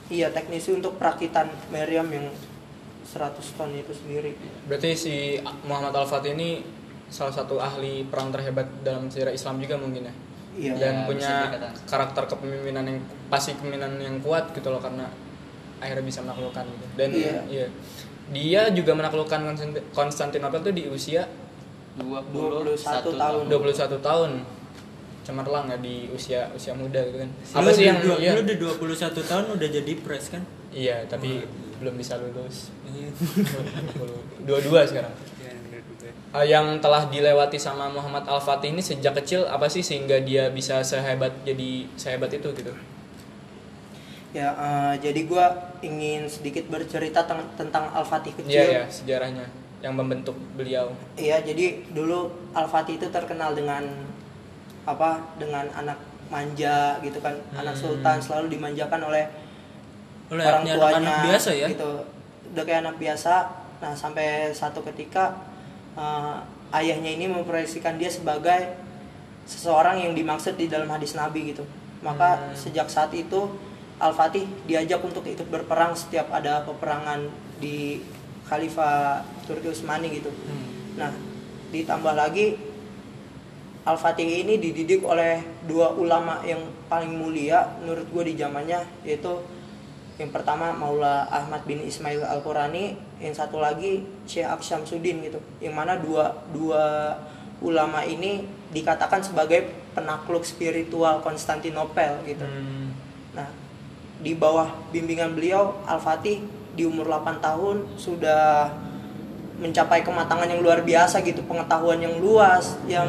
iya 0.07 0.31
teknisi 0.31 0.71
untuk 0.71 0.95
perakitan 0.95 1.51
meriam 1.67 2.07
yang 2.07 2.31
100 3.09 3.57
ton 3.57 3.69
itu 3.71 3.89
sendiri. 3.91 4.37
Berarti 4.65 4.89
si 4.93 5.15
Muhammad 5.63 5.93
Al-Fatih 5.95 6.33
ini 6.33 6.61
salah 7.07 7.33
satu 7.33 7.57
ahli 7.57 8.05
perang 8.05 8.29
terhebat 8.29 8.69
dalam 8.79 9.09
sejarah 9.09 9.33
Islam 9.33 9.57
juga 9.57 9.75
mungkin 9.75 10.05
ya. 10.05 10.13
Iya. 10.51 10.73
yang 10.75 10.95
Ya, 10.95 11.05
punya 11.05 11.33
karakter 11.85 12.23
kepemimpinan 12.27 12.83
yang 12.83 12.99
pasti 13.27 13.53
kepemimpinan 13.53 13.95
yang 13.97 14.17
kuat 14.19 14.51
gitu 14.51 14.67
loh 14.67 14.77
karena 14.77 15.07
akhirnya 15.77 16.03
bisa 16.03 16.19
menaklukkan 16.19 16.65
gitu. 16.67 16.85
Dan 16.95 17.09
Iya. 17.11 17.41
iya. 17.47 17.67
Dia 18.29 18.61
juga 18.69 18.93
menaklukkan 18.93 19.39
Konstanti- 19.43 19.85
Konstantinopel 19.89 20.61
tuh 20.61 20.69
di 20.71 20.85
usia 20.85 21.25
21 21.95 22.77
21 22.77 23.15
tahun. 23.15 23.43
21 23.47 23.97
tahun. 23.99 24.31
Cemerlang 25.21 25.65
ya 25.67 25.77
di 25.77 26.09
usia 26.09 26.49
usia 26.51 26.73
muda 26.73 26.97
gitu 27.03 27.17
kan. 27.19 27.29
Lu 27.29 27.55
Apa 27.55 27.69
sih 27.71 27.85
di 27.85 27.87
yang 27.87 27.99
dua, 27.99 28.15
iya, 28.17 28.31
lu 28.33 28.41
di 28.43 28.55
21 28.55 29.21
tahun 29.21 29.45
udah 29.53 29.67
jadi 29.71 29.93
pres 29.97 30.29
kan? 30.29 30.41
iya, 30.69 31.01
tapi 31.05 31.41
belum 31.79 31.95
bisa 31.95 32.19
lulus. 32.19 32.69
Iya. 32.85 33.09
Dua-dua 34.47 34.83
sekarang. 34.85 35.11
Uh, 36.29 36.45
yang 36.45 36.77
telah 36.77 37.09
dilewati 37.09 37.57
sama 37.57 37.89
Muhammad 37.89 38.21
Al 38.29 38.37
Fatih 38.37 38.69
ini 38.69 38.85
sejak 38.85 39.17
kecil 39.17 39.49
apa 39.49 39.65
sih 39.65 39.81
sehingga 39.81 40.21
dia 40.21 40.53
bisa 40.53 40.77
sehebat 40.85 41.33
jadi 41.41 41.89
sehebat 41.97 42.29
itu 42.29 42.53
gitu? 42.53 42.69
Ya, 44.29 44.53
eh, 44.53 44.93
jadi 45.01 45.25
gua 45.25 45.49
ingin 45.81 46.29
sedikit 46.29 46.69
bercerita 46.69 47.25
tentang 47.57 47.89
Al-Fatih 47.89 48.37
kecil. 48.37 48.61
Iya 48.61 48.65
ya 48.69 48.83
sejarahnya 48.85 49.49
yang 49.81 49.97
membentuk 49.97 50.37
beliau. 50.53 50.93
Iya, 51.17 51.41
jadi 51.41 51.81
dulu 51.89 52.29
Al-Fatih 52.53 53.01
itu 53.01 53.09
terkenal 53.09 53.57
dengan 53.57 53.81
apa? 54.85 55.33
Dengan 55.41 55.65
anak 55.73 55.97
manja 56.29 57.01
gitu 57.01 57.17
kan, 57.25 57.33
anak 57.57 57.73
Hmm. 57.73 57.81
sultan 57.81 58.21
selalu 58.21 58.53
dimanjakan 58.53 59.01
oleh 59.01 59.25
Oleh 60.29 60.43
orang 60.45 60.63
tuanya. 60.65 60.97
anak 61.01 61.15
biasa 61.29 61.49
ya. 61.53 61.67
Gitu. 61.69 61.91
Udah 62.53 62.63
kayak 62.65 62.79
anak 62.85 62.97
biasa. 62.97 63.33
Nah, 63.79 63.93
sampai 63.95 64.51
satu 64.51 64.83
ketika 64.85 65.35
eh, 65.95 66.37
ayahnya 66.75 67.11
ini 67.17 67.25
memproyeksikan 67.27 67.97
dia 67.97 68.07
sebagai 68.07 68.77
seseorang 69.43 69.97
yang 69.97 70.13
dimaksud 70.13 70.53
di 70.53 70.69
dalam 70.69 70.87
hadis 70.87 71.17
Nabi 71.17 71.51
gitu. 71.51 71.65
Maka 71.99 72.37
Hmm. 72.37 72.55
sejak 72.55 72.87
saat 72.87 73.11
itu 73.11 73.49
Al-Fatih 73.99 74.47
diajak 74.63 75.03
untuk 75.03 75.25
ikut 75.27 75.49
berperang 75.51 75.91
setiap 75.91 76.31
ada 76.31 76.63
peperangan 76.63 77.27
di 77.59 77.99
Khalifah 78.47 79.25
Turki 79.43 79.67
Utsmani 79.67 80.07
gitu. 80.13 80.31
Hmm. 80.31 80.95
Nah, 80.95 81.11
ditambah 81.69 82.13
lagi 82.15 82.55
Al-Fatih 83.83 84.45
ini 84.45 84.61
dididik 84.61 85.01
oleh 85.01 85.41
dua 85.65 85.91
ulama 85.91 86.39
yang 86.45 86.61
paling 86.85 87.09
mulia 87.09 87.65
menurut 87.81 88.05
gue 88.07 88.23
di 88.29 88.33
zamannya 88.37 88.85
yaitu 89.01 89.33
yang 90.19 90.35
pertama 90.35 90.75
Maula 90.75 91.31
Ahmad 91.31 91.63
bin 91.63 91.79
Ismail 91.79 92.27
Al-Qurani, 92.27 92.99
yang 93.23 93.31
satu 93.31 93.63
lagi 93.63 94.03
Syekh 94.27 94.51
Aksyam 94.51 94.83
Sudin 94.83 95.23
gitu. 95.23 95.39
Yang 95.63 95.73
mana 95.79 95.95
dua 95.95 96.43
dua 96.51 97.15
ulama 97.63 98.03
ini 98.03 98.43
dikatakan 98.75 99.23
sebagai 99.23 99.71
penakluk 99.95 100.43
spiritual 100.43 101.23
Konstantinopel 101.23 102.19
gitu. 102.27 102.43
Hmm. 102.43 102.91
Nah, 103.31 103.47
di 104.19 104.35
bawah 104.35 104.91
bimbingan 104.91 105.39
beliau 105.39 105.79
Al-Fatih 105.87 106.43
di 106.75 106.83
umur 106.83 107.07
8 107.07 107.39
tahun 107.39 107.87
sudah 107.95 108.71
mencapai 109.59 110.03
kematangan 110.03 110.47
yang 110.51 110.59
luar 110.59 110.83
biasa 110.83 111.23
gitu, 111.23 111.43
pengetahuan 111.47 111.99
yang 111.99 112.19
luas 112.19 112.75
yang 112.91 113.07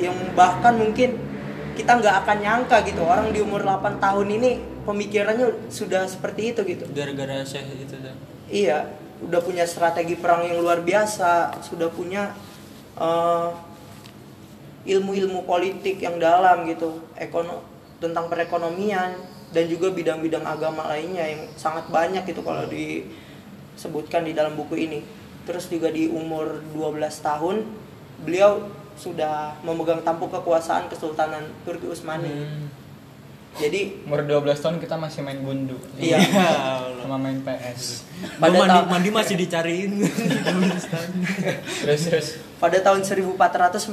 yang 0.00 0.16
bahkan 0.32 0.76
mungkin 0.80 1.16
kita 1.76 1.92
nggak 2.00 2.24
akan 2.24 2.36
nyangka 2.40 2.80
gitu 2.88 3.04
orang 3.04 3.28
di 3.32 3.44
umur 3.44 3.64
8 3.64 4.00
tahun 4.00 4.28
ini 4.40 4.77
pemikirannya 4.88 5.68
sudah 5.68 6.08
seperti 6.08 6.56
itu 6.56 6.64
gitu. 6.64 6.88
Gara-gara 6.96 7.44
Syekh 7.44 7.76
itu 7.76 7.92
tuh. 8.00 8.16
Iya, 8.48 8.88
udah 9.20 9.44
punya 9.44 9.68
strategi 9.68 10.16
perang 10.16 10.48
yang 10.48 10.64
luar 10.64 10.80
biasa, 10.80 11.60
sudah 11.60 11.92
punya 11.92 12.32
eh, 12.96 13.48
ilmu-ilmu 14.88 15.44
politik 15.44 16.00
yang 16.00 16.16
dalam 16.16 16.64
gitu, 16.64 17.04
ekono 17.20 17.60
tentang 18.00 18.32
perekonomian 18.32 19.12
dan 19.52 19.64
juga 19.68 19.92
bidang-bidang 19.92 20.44
agama 20.48 20.88
lainnya 20.88 21.28
yang 21.28 21.42
sangat 21.60 21.84
banyak 21.92 22.24
gitu 22.24 22.40
kalau 22.40 22.64
disebutkan 22.72 24.24
di 24.24 24.32
dalam 24.32 24.56
buku 24.56 24.80
ini. 24.80 25.04
Terus 25.44 25.68
juga 25.68 25.92
di 25.92 26.08
umur 26.08 26.64
12 26.72 26.96
tahun 27.20 27.68
beliau 28.24 28.64
sudah 28.96 29.60
memegang 29.62 30.02
tampuk 30.02 30.32
kekuasaan 30.32 30.88
Kesultanan 30.88 31.52
Turki 31.68 31.86
Utsmani. 31.86 32.32
Hmm. 32.32 32.87
Jadi 33.56 34.04
Umur 34.04 34.22
12 34.22 34.54
tahun 34.60 34.76
kita 34.78 34.94
masih 35.00 35.24
main 35.24 35.40
gundu. 35.40 35.80
Iya. 35.96 36.20
Ya. 36.20 36.50
Sama 37.02 37.16
main 37.16 37.40
PS. 37.42 38.04
Pada 38.36 38.54
mandi, 38.54 38.78
mandi 38.92 39.10
masih 39.10 39.34
dicariin. 39.40 40.04
terus 41.82 42.02
terus. 42.06 42.28
Pada 42.60 42.78
tahun 42.84 43.02
1444 43.02 43.90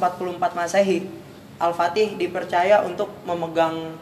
Masehi, 0.53 1.07
Al-Fatih 1.55 2.19
dipercaya 2.19 2.83
untuk 2.83 3.09
memegang 3.23 3.95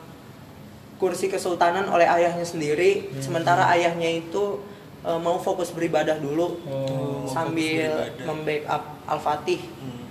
kursi 0.97 1.27
kesultanan 1.27 1.85
oleh 1.91 2.07
ayahnya 2.07 2.47
sendiri, 2.47 3.11
sementara 3.19 3.67
ayahnya 3.75 4.07
itu 4.07 4.63
e, 5.03 5.11
mau 5.19 5.35
fokus 5.35 5.75
beribadah 5.75 6.15
dulu 6.15 6.63
Oh. 6.63 7.27
sambil 7.27 8.07
membackup 8.23 9.03
Al-Fatih. 9.03 9.59
Hmm. 9.83 10.03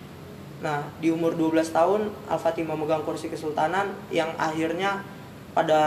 Nah, 0.63 0.85
di 1.01 1.09
umur 1.11 1.35
12 1.35 1.73
tahun 1.73 2.13
Al-Fatih 2.29 2.63
memegang 2.69 3.03
kursi 3.03 3.33
kesultanan 3.33 3.97
yang 4.13 4.31
akhirnya 4.37 5.03
pada 5.53 5.81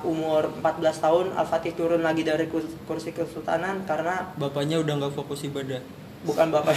umur 0.00 0.48
14 0.58 0.96
tahun 0.96 1.26
Al-Fatih 1.34 1.72
turun 1.72 2.00
lagi 2.00 2.22
dari 2.22 2.46
kursi 2.84 3.10
kesultanan 3.10 3.84
karena 3.84 4.32
Bapaknya 4.34 4.78
udah 4.78 4.92
nggak 4.96 5.12
fokus 5.12 5.44
ibadah. 5.44 5.76
bukan 6.20 6.48
bapak 6.48 6.72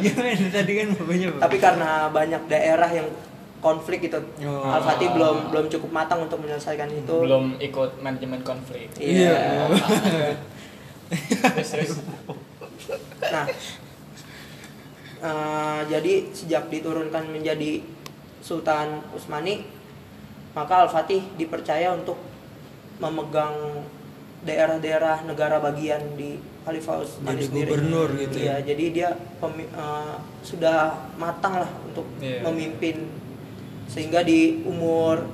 Gimana 0.00 0.46
tadi 0.50 0.72
kan 0.76 0.86
bapaknya 0.92 1.26
Pak? 1.30 1.40
tapi 1.40 1.56
karena 1.58 1.90
banyak 2.08 2.42
daerah 2.46 2.88
yang 2.88 3.08
konflik 3.58 3.98
gitu 4.02 4.16
Oh. 4.40 4.64
Al-Fatih 4.64 5.10
belum 5.10 5.50
belum 5.50 5.64
cukup 5.68 5.90
matang 5.92 6.20
untuk 6.20 6.38
menyelesaikan 6.38 6.88
itu 6.90 7.14
Belum 7.20 7.56
ikut 7.56 7.98
manajemen 7.98 8.40
konflik. 8.40 8.88
iya 8.96 9.66
terus 11.44 11.68
terus. 11.68 11.92
nah 13.28 13.44
eh, 15.20 15.80
jadi 15.86 16.12
sejak 16.30 16.68
diturunkan 16.68 17.28
menjadi 17.28 17.82
Sultan 18.40 19.02
Utsmani 19.10 19.79
maka 20.50 20.84
Al-Fatih 20.84 21.22
dipercaya 21.34 21.92
untuk 21.92 22.18
memegang 22.96 23.84
daerah-daerah 24.40 25.22
negara 25.22 25.60
bagian 25.60 26.16
di 26.16 26.36
Khalifah 26.60 26.96
Utsmani 26.98 27.34
Jadi 27.34 27.44
sendiri. 27.46 27.68
gubernur 27.68 28.08
gitu 28.16 28.36
Iya, 28.38 28.56
ya? 28.58 28.66
jadi 28.66 28.84
dia 28.90 29.08
pemi- 29.36 29.68
eh, 29.68 30.14
sudah 30.40 30.78
matang 31.14 31.60
lah 31.60 31.70
untuk 31.82 32.04
Iya. 32.18 32.40
memimpin 32.42 33.08
sehingga 33.86 34.22
di 34.22 34.62
umur 34.62 35.24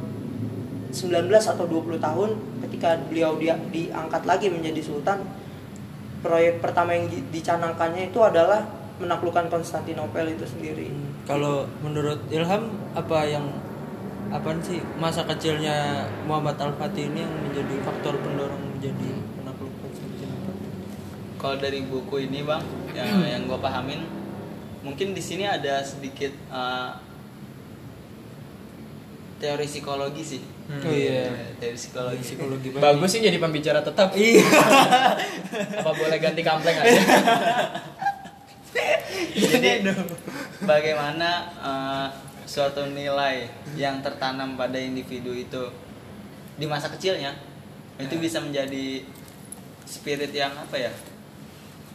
19 0.91 1.13
atau 1.47 1.65
20 1.65 1.99
tahun 1.99 2.31
ketika 2.63 2.97
beliau 3.05 3.37
dia 3.37 3.55
diangkat 3.69 4.23
lagi 4.25 4.49
menjadi 4.49 4.81
sultan 4.81 5.23
proyek 6.19 6.59
pertama 6.59 6.91
yang 6.91 7.07
di- 7.07 7.23
dicanangkannya 7.31 8.11
itu 8.11 8.19
adalah 8.19 8.65
menaklukkan 8.97 9.47
Konstantinopel 9.47 10.33
itu 10.33 10.49
sendiri. 10.49 10.89
Kalau 11.25 11.69
menurut 11.79 12.25
Ilham 12.27 12.65
apa 12.93 13.29
yang 13.29 13.45
apa 14.27 14.49
sih 14.63 14.83
masa 14.99 15.23
kecilnya 15.23 16.07
Muhammad 16.27 16.59
Al 16.59 16.75
Fatih 16.75 17.09
ini 17.09 17.23
yang 17.23 17.35
menjadi 17.47 17.75
faktor 17.87 18.19
pendorong 18.19 18.63
menjadi 18.75 19.11
penakluk? 19.39 19.73
Kalau 21.37 21.57
dari 21.63 21.85
buku 21.87 22.27
ini 22.27 22.43
bang, 22.43 22.65
yang 22.99 23.23
yang 23.23 23.43
gue 23.47 23.59
pahamin, 23.61 24.03
mungkin 24.83 25.15
di 25.15 25.23
sini 25.23 25.47
ada 25.47 25.85
sedikit 25.85 26.35
uh, 26.51 26.97
teori 29.37 29.67
psikologi 29.69 30.25
sih. 30.25 30.43
Hmm. 30.67 30.83
Iya. 30.83 31.55
Teori 31.63 31.79
psikologi. 31.79 32.23
Psikologi. 32.25 32.69
Bagus 32.75 33.11
sih 33.15 33.21
jadi 33.23 33.39
pembicara 33.39 33.85
tetap. 33.85 34.11
Iya. 34.19 34.43
Apa 35.85 35.91
boleh 35.93 36.19
ganti 36.19 36.43
kampleng 36.43 36.77
aja? 36.83 37.01
Jadi 39.37 39.85
bagaimana 40.65 41.45
eh, 41.61 42.07
suatu 42.47 42.87
nilai 42.89 43.47
yang 43.75 44.01
tertanam 44.01 44.55
pada 44.55 44.77
individu 44.77 45.31
itu 45.31 45.63
di 46.55 46.65
masa 46.65 46.89
kecilnya 46.89 47.35
itu 47.97 48.15
bisa 48.17 48.39
menjadi 48.39 49.03
spirit 49.83 50.31
yang 50.31 50.53
apa 50.53 50.77
ya? 50.79 50.93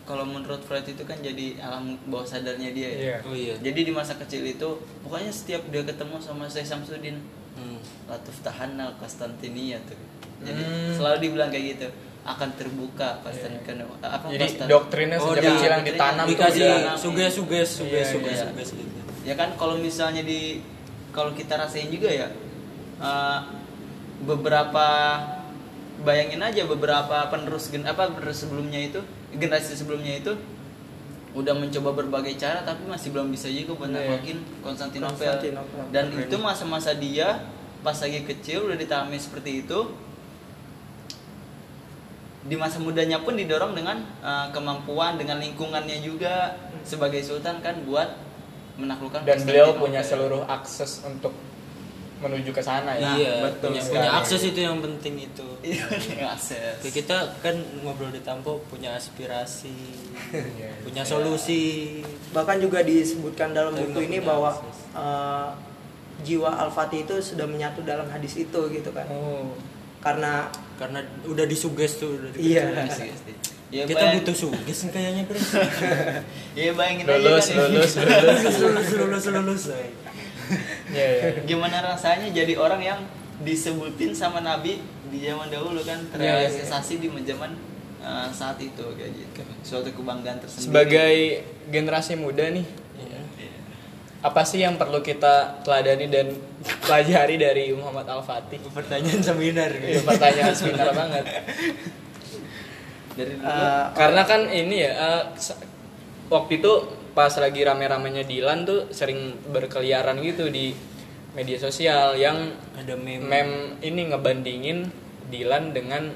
Kalau 0.02 0.26
menurut 0.26 0.60
Freud 0.60 0.84
itu 0.84 1.02
kan 1.02 1.16
jadi 1.18 1.56
alam 1.60 1.96
bawah 2.06 2.26
sadarnya 2.26 2.70
dia 2.70 2.90
ya. 2.90 2.98
Iya. 2.98 3.18
Oh 3.24 3.34
iya. 3.34 3.56
Jadi 3.56 3.80
di 3.82 3.92
masa 3.92 4.18
kecil 4.18 4.44
itu 4.44 4.70
pokoknya 5.00 5.30
setiap 5.30 5.62
dia 5.66 5.82
ketemu 5.82 6.20
sama 6.20 6.46
Syekh 6.46 6.68
Samsudin 6.68 7.18
Hmm. 7.52 7.78
Latuf 8.08 8.40
Tahanal 8.40 8.96
Konstantinia 8.96 9.76
tuh. 9.84 10.00
Jadi 10.42 10.58
Hmm. 10.58 10.92
selalu 10.94 11.18
dibilang 11.22 11.48
kayak 11.48 11.66
gitu 11.70 11.88
akan 12.24 12.50
terbuka 12.56 13.20
Konstantin 13.20 13.84
apa 14.00 14.26
Jadi 14.26 14.40
Konstan- 14.42 14.70
doktrinnya 14.70 15.18
Oh, 15.18 15.26
sejak 15.30 15.44
di- 15.44 15.50
kecil 15.54 15.70
yang 15.70 15.84
ditanam 15.84 16.24
tuh 16.24 16.32
Dikasih 16.32 16.70
suges-suges, 16.98 17.70
suges-suges, 17.76 18.08
Iya, 18.40 18.48
suges 18.48 18.70
gitu. 18.74 19.00
Ya 19.22 19.34
kan 19.34 19.54
kalau 19.56 19.78
misalnya 19.78 20.22
di 20.22 20.62
kalau 21.12 21.32
kita 21.32 21.56
rasain 21.56 21.90
juga 21.90 22.08
ya 22.08 22.28
eh, 22.98 23.40
beberapa 24.22 24.88
bayangin 26.02 26.42
aja 26.42 26.66
beberapa 26.66 27.30
penerus 27.30 27.70
gen 27.70 27.86
apa 27.86 28.10
penerus 28.10 28.42
sebelumnya 28.42 28.82
itu 28.82 29.00
generasi 29.34 29.78
sebelumnya 29.78 30.18
itu 30.18 30.34
udah 31.32 31.56
mencoba 31.56 31.96
berbagai 31.96 32.36
cara 32.36 32.60
tapi 32.62 32.84
masih 32.86 33.16
belum 33.16 33.32
bisa 33.32 33.48
juga 33.48 33.78
buat 33.78 33.88
Iya. 33.88 34.20
naklukin 34.20 34.38
Konstantinopel 34.60 35.16
Konstantinopel. 35.16 35.84
dan 35.94 36.06
Keren. 36.12 36.22
itu 36.28 36.36
masa-masa 36.36 36.92
dia 36.92 37.48
pas 37.80 37.96
lagi 37.96 38.28
kecil 38.28 38.68
udah 38.68 38.76
ditanami 38.76 39.16
seperti 39.16 39.64
itu 39.64 39.80
di 42.42 42.58
masa 42.58 42.82
mudanya 42.82 43.22
pun 43.22 43.38
didorong 43.38 43.78
dengan 43.78 44.02
uh, 44.20 44.50
kemampuan 44.50 45.16
dengan 45.16 45.38
lingkungannya 45.38 46.02
juga 46.02 46.58
sebagai 46.82 47.22
sultan 47.22 47.62
kan 47.62 47.86
buat 47.86 48.18
menaklukkan 48.76 49.22
dan 49.22 49.38
beliau 49.42 49.76
punya 49.76 50.00
seluruh 50.00 50.44
akses 50.46 51.04
untuk 51.04 51.32
menuju 52.22 52.54
ke 52.54 52.62
sana 52.62 52.94
ya. 52.94 53.02
Nah, 53.02 53.16
iya, 53.18 53.34
betul 53.42 53.74
punya, 53.74 53.82
sekali. 53.82 53.98
punya 53.98 54.12
akses 54.14 54.42
itu 54.46 54.60
yang 54.62 54.78
penting 54.78 55.16
itu. 55.18 55.48
Iya, 55.66 55.84
punya 56.14 56.28
akses. 56.30 56.78
Kayak 56.78 56.96
kita 56.96 57.18
kan 57.42 57.56
ngobrol 57.82 58.14
di 58.14 58.22
Tampo 58.22 58.62
punya 58.70 58.94
aspirasi, 58.94 59.74
Iya. 60.54 60.70
punya 60.86 61.02
solusi. 61.02 62.00
bahkan 62.30 62.62
juga 62.62 62.80
disebutkan 62.80 63.52
dalam 63.52 63.74
buku 63.74 64.06
ini 64.06 64.22
bahwa 64.22 64.54
eh, 64.94 65.50
jiwa 66.22 66.54
Al-Fatih 66.62 67.04
itu 67.04 67.16
sudah 67.18 67.50
menyatu 67.50 67.82
dalam 67.82 68.06
hadis 68.06 68.38
itu 68.38 68.62
gitu 68.70 68.94
kan 68.94 69.10
Oh. 69.10 69.58
karena 69.98 70.46
Karena 70.78 70.98
udah 71.26 71.46
disuges 71.46 71.98
tuh 71.98 72.18
udah 72.18 72.34
Iya. 72.34 72.66
Ya, 73.72 73.88
kita 73.88 73.98
bayang- 73.98 74.16
butuh 74.20 74.36
suges 74.36 74.80
nih 74.84 74.92
kayaknya 74.92 75.24
Pres. 75.26 75.48
Iya 76.60 76.72
bayangin 76.76 77.06
Lulus, 77.08 77.48
aja 77.48 77.56
kan 77.56 77.72
lulus, 77.72 77.92
lulus. 77.96 77.96
lulus 77.96 78.58
lulus 78.60 78.88
lulus 78.92 79.26
lulus. 79.32 79.64
Iya, 80.92 81.08
iya. 81.08 81.30
gimana 81.42 81.80
rasanya 81.82 82.28
jadi 82.30 82.54
orang 82.56 82.84
yang 82.84 83.00
disebutin 83.40 84.12
sama 84.12 84.40
Nabi 84.42 84.84
di 85.08 85.24
zaman 85.24 85.48
dahulu 85.48 85.80
kan 85.82 86.04
Iya, 86.14 86.44
iya. 86.44 86.52
terrealisasi 86.52 87.00
di 87.00 87.08
zaman 87.24 87.56
uh, 87.98 88.28
saat 88.30 88.60
itu 88.60 88.84
kayak 88.92 89.12
gitu. 89.14 89.40
Suatu 89.64 89.88
kebanggaan 89.90 90.38
tersendiri. 90.38 90.68
Sebagai 90.68 91.16
generasi 91.66 92.14
muda 92.16 92.52
nih, 92.52 92.68
Iya. 93.00 93.20
apa 94.20 94.44
sih 94.44 94.60
yang 94.60 94.76
perlu 94.76 95.00
kita 95.00 95.64
teladani 95.64 96.06
dan 96.06 96.36
pelajari 96.84 97.40
dari 97.40 97.72
Muhammad 97.72 98.12
Al-Fatih? 98.12 98.60
Pertanyaan 98.68 99.24
seminar 99.24 99.72
Itu 99.72 99.96
gitu. 99.96 100.04
pertanyaan 100.06 100.52
seminar 100.52 100.92
banget. 100.92 101.24
dari 103.14 103.34
dulu 103.36 103.46
eh, 103.46 103.86
Karena 103.92 104.22
kan 104.24 104.42
ini 104.46 104.76
ya, 104.82 104.92
se- 105.36 105.60
waktu 106.28 106.58
itu 106.58 106.72
pas 107.12 107.32
lagi 107.36 107.62
rame-ramenya 107.62 108.24
Dilan 108.24 108.64
tuh 108.64 108.88
sering 108.90 109.20
berkeliaran 109.46 110.16
gitu 110.20 110.48
di 110.48 110.72
media 111.32 111.56
sosial 111.56 112.16
yang 112.16 112.56
Ada 112.74 112.96
meme. 112.96 113.24
mem 113.24 113.50
ini 113.80 114.08
ngebandingin 114.08 114.88
Dilan 115.28 115.72
dengan 115.72 116.12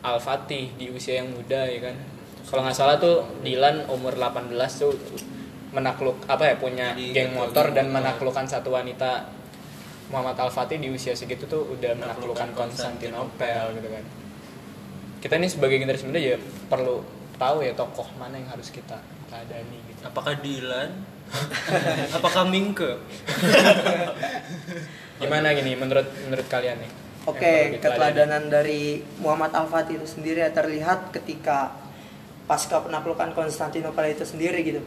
Al-Fatih 0.00 0.74
di 0.74 0.90
usia 0.90 1.18
yang 1.18 1.30
muda 1.30 1.64
ya 1.64 1.80
kan. 1.80 1.96
Kalau 2.44 2.60
nggak 2.62 2.76
salah 2.76 2.96
tuh 2.98 3.24
Dilan 3.40 3.88
umur 3.88 4.14
18 4.14 4.50
tuh 4.76 4.92
menakluk 5.70 6.22
apa 6.24 6.44
ya 6.44 6.54
punya 6.54 6.92
Jadi 6.92 7.10
geng 7.10 7.30
ketua 7.30 7.40
motor 7.40 7.66
dan 7.70 7.90
menaklukkan 7.90 8.46
satu 8.46 8.70
wanita 8.70 9.26
Muhammad 10.06 10.36
Al-Fatih 10.36 10.78
di 10.78 10.86
usia 10.88 11.14
segitu 11.14 11.46
tuh 11.46 11.66
udah 11.68 11.94
menaklukkan 11.94 12.52
Konstantinopel 12.52 13.74
gitu 13.74 13.88
kan. 13.88 14.04
Kita 15.24 15.40
nih 15.40 15.48
sebagai 15.48 15.80
generasi 15.80 16.04
muda 16.04 16.20
ya 16.20 16.36
perlu 16.68 17.00
tahu 17.40 17.64
ya 17.64 17.72
tokoh 17.72 18.04
mana 18.20 18.36
yang 18.36 18.52
harus 18.52 18.68
kita 18.68 19.00
teladani 19.32 19.80
gitu. 19.88 20.04
Apakah 20.04 20.36
Dilan? 20.36 20.90
Apakah 22.20 22.44
Mingke? 22.44 23.00
Gimana 25.24 25.56
gini 25.56 25.80
menurut 25.80 26.04
menurut 26.28 26.44
kalian 26.52 26.76
nih? 26.76 26.90
Oke, 27.24 27.40
diteladani? 27.40 27.80
keteladanan 27.80 28.42
dari 28.52 29.00
Muhammad 29.16 29.56
Al-Fatih 29.56 29.96
itu 29.96 30.04
sendiri 30.04 30.44
ya 30.44 30.52
terlihat 30.52 31.08
ketika 31.08 31.72
pasca 32.44 32.84
penaklukan 32.84 33.32
Konstantinopel 33.32 34.12
itu 34.12 34.28
sendiri 34.28 34.60
gitu. 34.60 34.84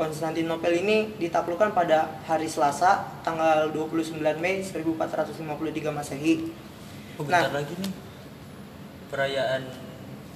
Konstantinopel 0.00 0.80
ini 0.80 1.12
ditaklukkan 1.20 1.76
pada 1.76 2.24
hari 2.24 2.48
Selasa 2.48 3.20
tanggal 3.20 3.68
29 3.76 4.16
Mei 4.40 4.64
1453 4.64 5.92
Masehi. 5.92 6.48
Oh, 7.20 7.28
Nah. 7.28 7.52
lagi 7.52 7.76
nih. 7.76 8.07
Perayaan 9.08 9.62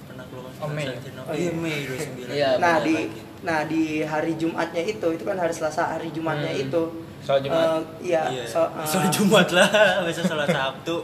penaklukan 0.05 0.51
Oh. 0.55 0.67
Konstantinopel. 0.67 1.29
Oh, 1.29 1.35
Iya, 1.35 1.43
iya. 1.45 1.51
Mei 1.55 1.79
29. 1.83 2.27
Iya. 2.29 2.49
nah, 2.57 2.75
di 2.79 2.95
lagi. 2.95 3.19
nah 3.41 3.59
di 3.63 3.83
hari 4.01 4.33
Jumatnya 4.33 4.81
itu, 4.81 5.07
itu 5.09 5.23
kan 5.23 5.35
hari 5.35 5.51
Selasa, 5.51 5.83
hari 5.89 6.09
Jumatnya 6.09 6.49
Hmm. 6.49 6.63
itu 6.63 6.81
Sholat 7.19 7.41
Jumat. 7.41 7.59
eh, 7.59 7.81
iya, 8.05 8.23
Iya. 8.29 8.43
so- 8.45 8.67
eh, 8.69 8.87
Sholat 8.89 9.09
Jumat 9.09 9.47
lah, 9.49 9.69
besok 10.03 10.25
sholat 10.25 10.49
Sabtu. 10.49 10.95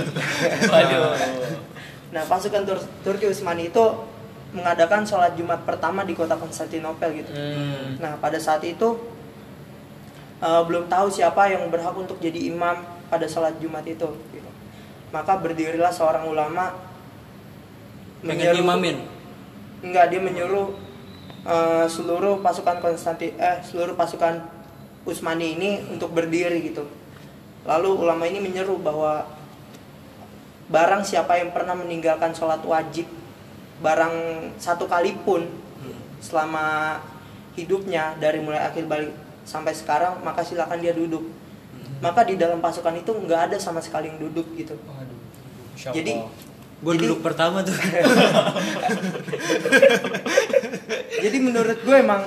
Waduh. 0.72 1.12
Nah, 2.08 2.22
pasukan 2.24 2.62
Tur- 2.64 2.88
Turki 3.02 3.26
Utsmani 3.26 3.68
itu 3.68 3.84
mengadakan 4.50 5.04
sholat 5.04 5.32
Jumat 5.34 5.60
pertama 5.62 6.02
di 6.02 6.12
kota 6.12 6.32
Konstantinopel 6.34 7.12
gitu. 7.14 7.30
Hmm. 7.30 7.96
Nah, 7.98 8.16
pada 8.16 8.36
saat 8.38 8.62
itu 8.62 8.96
eh, 10.38 10.62
belum 10.62 10.86
tahu 10.86 11.06
siapa 11.08 11.48
yang 11.48 11.66
berhak 11.66 11.92
untuk 11.92 12.16
jadi 12.16 12.48
imam 12.48 12.78
pada 13.06 13.24
sholat 13.24 13.58
Jumat 13.58 13.84
itu. 13.84 14.06
Gitu. 14.30 14.48
Maka 15.08 15.36
berdirilah 15.36 15.90
seorang 15.90 16.24
ulama 16.24 16.72
Pengen 18.22 18.58
imamin. 18.58 18.96
Enggak, 19.78 20.10
dia 20.10 20.20
menyuruh 20.22 20.74
eh, 21.46 21.86
seluruh 21.86 22.42
pasukan 22.42 22.82
Konstanti 22.82 23.30
eh 23.38 23.62
seluruh 23.62 23.94
pasukan 23.94 24.42
Utsmani 25.06 25.54
ini 25.56 25.70
untuk 25.88 26.12
berdiri 26.12 26.60
gitu. 26.66 26.84
Lalu 27.64 27.90
ulama 27.94 28.26
ini 28.26 28.42
menyeru 28.42 28.76
bahwa 28.80 29.24
barang 30.68 31.02
siapa 31.06 31.40
yang 31.40 31.54
pernah 31.54 31.72
meninggalkan 31.72 32.36
sholat 32.36 32.60
wajib 32.60 33.08
barang 33.78 34.14
satu 34.60 34.84
kali 34.84 35.16
pun 35.22 35.46
selama 36.18 36.98
hidupnya 37.54 38.18
dari 38.18 38.42
mulai 38.42 38.66
akhir 38.66 38.84
balik 38.84 39.14
sampai 39.46 39.72
sekarang 39.72 40.20
maka 40.26 40.42
silakan 40.42 40.82
dia 40.82 40.92
duduk. 40.92 41.24
Maka 41.98 42.22
di 42.26 42.38
dalam 42.38 42.62
pasukan 42.62 42.94
itu 42.94 43.10
nggak 43.10 43.50
ada 43.50 43.56
sama 43.58 43.82
sekali 43.82 44.10
yang 44.10 44.18
duduk 44.22 44.46
gitu. 44.54 44.74
Waduh. 44.74 45.18
Jadi. 45.94 46.14
Gue 46.78 46.94
Jadi- 46.94 47.10
duduk 47.10 47.20
pertama 47.26 47.66
tuh. 47.66 47.74
Jadi 51.24 51.38
menurut 51.42 51.78
gue 51.82 51.96
emang 51.98 52.22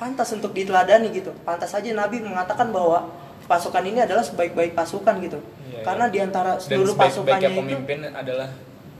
pantas 0.00 0.32
untuk 0.32 0.56
diteladani 0.56 1.12
gitu. 1.12 1.36
Pantas 1.44 1.76
aja 1.76 1.90
Nabi 1.92 2.24
mengatakan 2.24 2.72
bahwa 2.72 3.12
pasukan 3.44 3.84
ini 3.84 4.00
adalah 4.00 4.24
sebaik-baik 4.24 4.72
pasukan 4.72 5.20
gitu. 5.20 5.40
Iya, 5.68 5.84
karena 5.84 6.04
iya. 6.08 6.12
di 6.12 6.18
antara 6.24 6.52
dan 6.56 6.64
seluruh 6.64 6.94
sebaik-baiknya 6.96 7.12
pasukannya 7.12 7.48
itu 7.48 7.60
pemimpin 7.60 7.98
adalah 8.12 8.48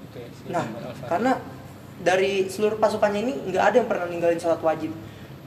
itu 0.05 0.17
ya, 0.21 0.29
Nah, 0.53 0.65
karena 1.05 1.33
dari 2.01 2.33
seluruh 2.49 2.79
pasukannya 2.81 3.21
ini 3.25 3.33
nggak 3.53 3.65
ada 3.65 3.77
yang 3.81 3.89
pernah 3.89 4.07
ninggalin 4.09 4.41
sholat 4.41 4.61
wajib. 4.61 4.93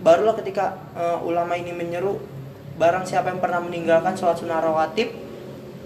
Barulah 0.01 0.34
ketika 0.38 0.81
eh, 0.97 1.17
ulama 1.21 1.53
ini 1.57 1.73
menyeru 1.73 2.17
barang 2.77 3.05
siapa 3.05 3.29
yang 3.29 3.41
pernah 3.41 3.62
meninggalkan 3.62 4.17
sholat 4.17 4.41
sunnah 4.41 4.62
rawatib 4.62 5.13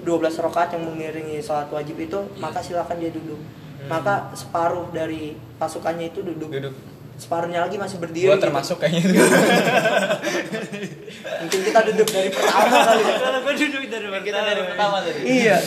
12 0.06 0.46
rakaat 0.46 0.78
yang 0.78 0.86
mengiringi 0.86 1.42
sholat 1.42 1.68
wajib 1.74 1.98
itu 1.98 2.20
maka 2.38 2.62
silakan 2.62 3.02
dia 3.02 3.10
duduk. 3.10 3.42
Maka 3.86 4.34
separuh 4.34 4.90
dari 4.90 5.34
pasukannya 5.58 6.14
itu 6.14 6.22
duduk. 6.22 6.50
duduk 6.50 6.74
Separuhnya 7.16 7.64
lagi 7.64 7.80
masih 7.80 7.96
berdiri. 7.96 8.28
gua 8.28 8.36
gitu. 8.36 8.44
termasuk 8.52 8.76
kayaknya 8.76 9.08
Mungkin 11.42 11.60
kita 11.64 11.80
duduk 11.92 12.08
dari 12.12 12.28
pertama 12.28 12.76
kali. 12.84 13.04
ya. 13.04 13.16
Duduk 13.56 13.84
dari 13.88 14.08
Kita 14.20 14.40
dari 14.44 14.62
pertama 14.68 14.96
tadi. 15.00 15.20
iya. 15.24 15.58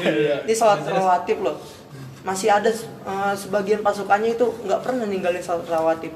Ini 0.46 0.54
sholat 0.54 0.82
rawatib 0.82 1.38
loh. 1.46 1.56
Masih 2.26 2.50
ada 2.50 2.70
eh, 2.70 3.34
sebagian 3.38 3.86
pasukannya 3.86 4.34
itu 4.34 4.46
nggak 4.66 4.80
pernah 4.82 5.06
ninggalin 5.06 5.42
sholat 5.42 5.66
rawatib. 5.70 6.10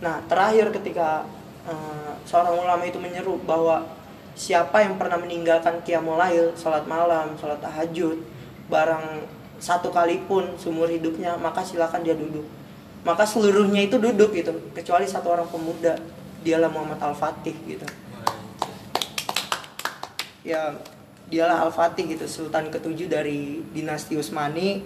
Nah 0.00 0.24
terakhir 0.24 0.72
ketika 0.72 1.28
eh, 1.68 2.12
seorang 2.24 2.56
ulama 2.56 2.82
itu 2.88 2.96
menyeru 2.96 3.36
bahwa 3.44 3.84
siapa 4.36 4.84
yang 4.84 5.00
pernah 5.00 5.16
meninggalkan 5.16 5.80
qiyamul 5.80 6.20
lail, 6.20 6.52
sholat 6.54 6.84
malam, 6.84 7.32
sholat 7.40 7.56
tahajud, 7.64 8.20
barang 8.68 9.24
satu 9.56 9.88
kali 9.88 10.20
pun 10.28 10.54
seumur 10.60 10.92
hidupnya, 10.92 11.40
maka 11.40 11.64
silakan 11.64 12.04
dia 12.04 12.12
duduk. 12.12 12.44
Maka 13.02 13.24
seluruhnya 13.24 13.80
itu 13.80 13.96
duduk 13.96 14.36
gitu, 14.36 14.52
kecuali 14.76 15.08
satu 15.08 15.32
orang 15.32 15.48
pemuda, 15.48 15.96
dialah 16.44 16.68
Muhammad 16.68 17.00
Al-Fatih 17.00 17.56
gitu. 17.64 17.86
Ya, 20.44 20.76
dialah 21.32 21.64
Al-Fatih 21.64 22.04
gitu, 22.04 22.28
sultan 22.28 22.68
ketujuh 22.68 23.08
dari 23.08 23.64
dinasti 23.72 24.20
Utsmani 24.20 24.84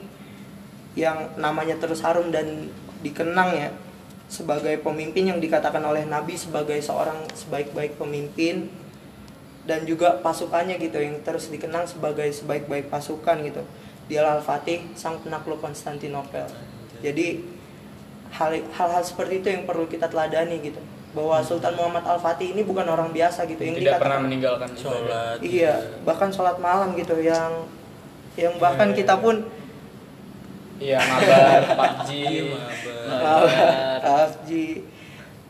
yang 0.94 1.34
namanya 1.34 1.74
terus 1.78 2.02
harum 2.06 2.30
dan 2.30 2.70
dikenang 3.02 3.50
ya 3.54 3.70
sebagai 4.30 4.78
pemimpin 4.78 5.26
yang 5.34 5.38
dikatakan 5.42 5.82
oleh 5.82 6.06
Nabi 6.06 6.38
sebagai 6.38 6.78
seorang 6.78 7.26
sebaik-baik 7.34 7.98
pemimpin 7.98 8.70
dan 9.62 9.84
juga 9.84 10.18
pasukannya 10.18 10.76
gitu 10.76 10.96
yang 10.96 11.20
terus 11.20 11.48
dikenang 11.48 11.84
sebagai 11.84 12.26
sebaik-baik 12.28 12.88
pasukan 12.88 13.40
gitu. 13.42 13.62
Dialah 14.06 14.38
Al-Fatih, 14.38 14.90
sang 14.92 15.18
penakluk 15.18 15.58
Konstantinopel. 15.58 16.48
Jadi 16.98 17.44
hal 18.30 18.50
hal 18.70 19.02
seperti 19.02 19.38
itu 19.38 19.48
yang 19.48 19.62
perlu 19.64 19.84
kita 19.84 20.06
teladani 20.06 20.58
gitu. 20.60 20.80
Bahwa 21.10 21.38
Sultan 21.40 21.74
Muhammad 21.74 22.02
Al-Fatih 22.04 22.50
ini 22.50 22.62
bukan 22.62 22.84
orang 22.84 23.10
biasa 23.10 23.42
gitu 23.44 23.60
yang 23.60 23.74
Tidak 23.74 23.96
pernah 23.96 24.16
dikatakan- 24.16 24.24
meninggalkan 24.24 24.70
sholat 24.72 25.38
Iya, 25.40 25.74
bahkan 26.00 26.30
sholat 26.30 26.56
malam 26.56 26.94
gitu 26.94 27.18
yang 27.18 27.66
yang 28.34 28.54
bahkan 28.56 28.90
kita 28.92 29.14
pun 29.16 29.42
Iya, 30.78 30.96
mabar, 30.98 31.60
PUBG. 31.76 32.08
Iya, 32.16 32.42
mabar. 33.04 33.98
PUBG 34.00 34.48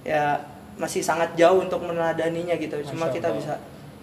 ya 0.02 0.24
masih 0.74 0.98
sangat 1.00 1.36
jauh 1.36 1.60
untuk 1.60 1.78
meneladaninya 1.80 2.56
gitu. 2.56 2.74
Cuma 2.84 3.06
kita 3.08 3.30
Allah. 3.30 3.38
bisa 3.38 3.54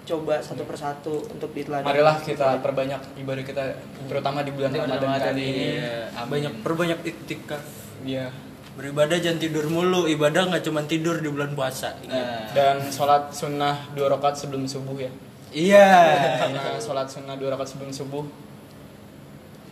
coba 0.08 0.40
satu 0.40 0.64
persatu 0.64 1.20
untuk 1.28 1.52
diteladani. 1.52 1.84
Marilah 1.86 2.16
kita 2.18 2.64
perbanyak 2.64 3.02
ibadah 3.20 3.44
kita 3.44 3.64
terutama 4.08 4.40
di 4.40 4.56
bulan 4.56 4.72
Ramadan 4.72 5.20
kali 5.22 5.44
ini. 5.44 5.66
Iya, 5.76 6.24
banyak 6.24 6.54
perbanyak 6.64 7.00
iktikaf 7.04 7.64
Iya. 8.02 8.32
beribadah 8.74 9.18
jangan 9.18 9.42
tidur 9.42 9.66
mulu 9.68 10.06
ibadah 10.06 10.48
nggak 10.48 10.62
cuma 10.62 10.86
tidur 10.86 11.18
di 11.18 11.28
bulan 11.28 11.52
puasa 11.52 11.98
Nah, 12.06 12.54
Dan 12.54 12.78
sholat 12.88 13.34
sunnah 13.34 13.90
dua 13.92 14.06
rakaat 14.08 14.38
sebelum 14.38 14.64
subuh 14.64 14.96
ya. 14.96 15.10
iya 15.50 15.90
Karena 16.38 16.78
sholat 16.78 17.10
sunnah 17.10 17.34
dua 17.36 17.52
rakaat 17.52 17.74
sebelum 17.74 17.90
subuh 17.90 18.22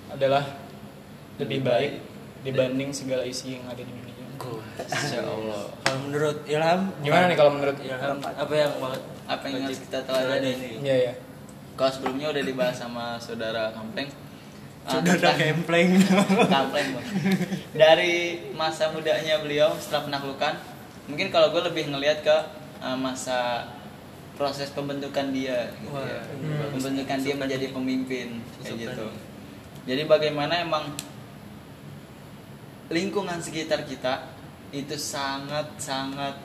adalah 0.10 0.42
lebih 1.38 1.62
baik 1.62 2.02
dibanding 2.42 2.90
segala 2.90 3.22
isi 3.24 3.54
yang 3.54 3.66
ada 3.66 3.78
di 3.78 3.88
dunia. 3.88 4.05
Insya 4.76 5.22
Allah. 5.24 5.64
kalau 5.82 6.00
menurut 6.10 6.38
Ilham 6.46 6.82
Gimana 7.00 7.24
nih 7.32 7.38
kalau 7.40 7.52
menurut 7.56 7.78
Ilham 7.80 8.18
apa 8.22 8.54
yang 8.54 8.72
Apa 9.26 9.44
yang 9.50 9.66
harus 9.66 9.80
kita 9.82 10.00
teladani? 10.06 10.82
Iya 10.86 10.96
ya. 11.10 11.14
Kalau 11.76 11.92
sebelumnya 11.92 12.28
udah 12.32 12.44
dibahas 12.46 12.78
sama 12.78 13.18
saudara 13.20 13.74
Kampleng. 13.74 14.08
Ah, 14.86 15.02
kempleng 15.02 15.98
Kampleng 16.46 16.88
Bang. 16.94 17.08
Dari 17.74 18.38
masa 18.54 18.94
mudanya 18.94 19.42
beliau 19.42 19.74
setelah 19.82 20.06
penaklukan, 20.06 20.54
mungkin 21.10 21.34
kalau 21.34 21.50
gue 21.50 21.66
lebih 21.66 21.90
ngelihat 21.90 22.22
ke 22.22 22.38
uh, 22.86 22.94
masa 22.94 23.66
proses 24.38 24.70
pembentukan 24.78 25.34
dia, 25.34 25.74
gitu 25.80 25.96
Wah, 25.96 26.06
ya. 26.06 26.22
hmm. 26.22 26.78
pembentukan 26.78 27.18
dia 27.24 27.36
menjadi 27.40 27.66
pemimpin 27.74 28.28
kayak 28.62 28.78
gitu. 28.78 29.06
Jadi 29.90 30.02
bagaimana 30.06 30.54
emang 30.62 30.94
lingkungan 32.94 33.42
sekitar 33.42 33.90
kita 33.90 34.35
itu 34.76 35.00
sangat 35.00 35.72
sangat 35.80 36.36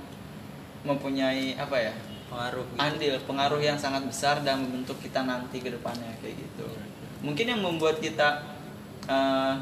mempunyai 0.87 1.59
apa 1.59 1.77
ya 1.77 1.95
pengaruh 2.31 2.65
gitu. 2.65 2.79
andil 2.79 3.15
pengaruh 3.27 3.61
yang 3.61 3.77
sangat 3.77 4.07
besar 4.07 4.41
dalam 4.47 4.65
membentuk 4.65 4.97
kita 5.03 5.27
nanti 5.27 5.59
ke 5.59 5.75
depannya 5.75 6.15
kayak 6.23 6.39
gitu 6.39 6.67
mungkin 7.27 7.47
yang 7.51 7.61
membuat 7.61 7.99
kita 7.99 8.47
eh, 9.11 9.55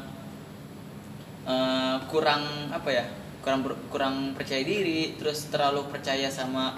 eh, 1.49 1.97
kurang 2.07 2.69
apa 2.69 2.89
ya 2.93 3.05
kurang 3.41 3.65
kurang 3.89 4.15
percaya 4.37 4.61
diri 4.61 5.17
terus 5.17 5.49
terlalu 5.49 5.89
percaya 5.89 6.29
sama 6.29 6.77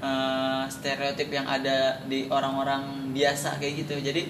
eh, 0.00 0.64
stereotip 0.72 1.28
yang 1.28 1.44
ada 1.46 2.00
di 2.08 2.26
orang-orang 2.32 3.12
biasa 3.12 3.60
kayak 3.60 3.86
gitu 3.86 4.00
jadi 4.00 4.24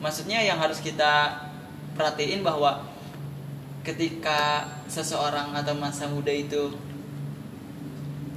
maksudnya 0.00 0.40
yang 0.42 0.58
harus 0.58 0.80
kita 0.80 1.44
perhatiin 1.94 2.40
bahwa 2.40 2.86
ketika 3.88 4.40
seseorang 4.86 5.54
atau 5.54 5.72
masa 5.74 6.04
muda 6.06 6.28
itu 6.28 6.76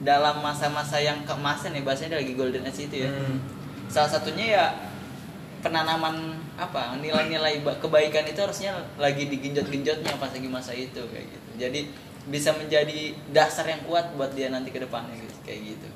dalam 0.02 0.40
masa-masa 0.40 0.98
yang 0.98 1.22
keemasan 1.22 1.76
ya 1.76 1.82
bahasanya 1.82 2.18
lagi 2.18 2.34
golden 2.34 2.64
age 2.64 2.88
itu 2.88 3.04
ya 3.04 3.12
Hmm. 3.12 3.38
salah 3.86 4.10
satunya 4.10 4.46
ya 4.50 4.66
penanaman 5.62 6.16
apa 6.56 6.98
nilai-nilai 6.98 7.62
ba- 7.62 7.78
kebaikan 7.78 8.26
itu 8.26 8.40
harusnya 8.40 8.72
lagi 8.98 9.28
digenjot-genjotnya 9.28 10.18
pas 10.18 10.32
lagi 10.32 10.48
masa 10.48 10.74
itu 10.74 10.98
kayak 11.04 11.28
gitu 11.28 11.50
jadi 11.60 11.80
bisa 12.24 12.50
menjadi 12.52 13.00
dasar 13.30 13.68
yang 13.68 13.82
kuat 13.84 14.16
buat 14.16 14.32
dia 14.32 14.50
nanti 14.50 14.70
ke 14.70 14.80
depannya 14.80 15.14
gitu 15.16 15.36
kayak 15.44 15.62
gitu 15.68 15.88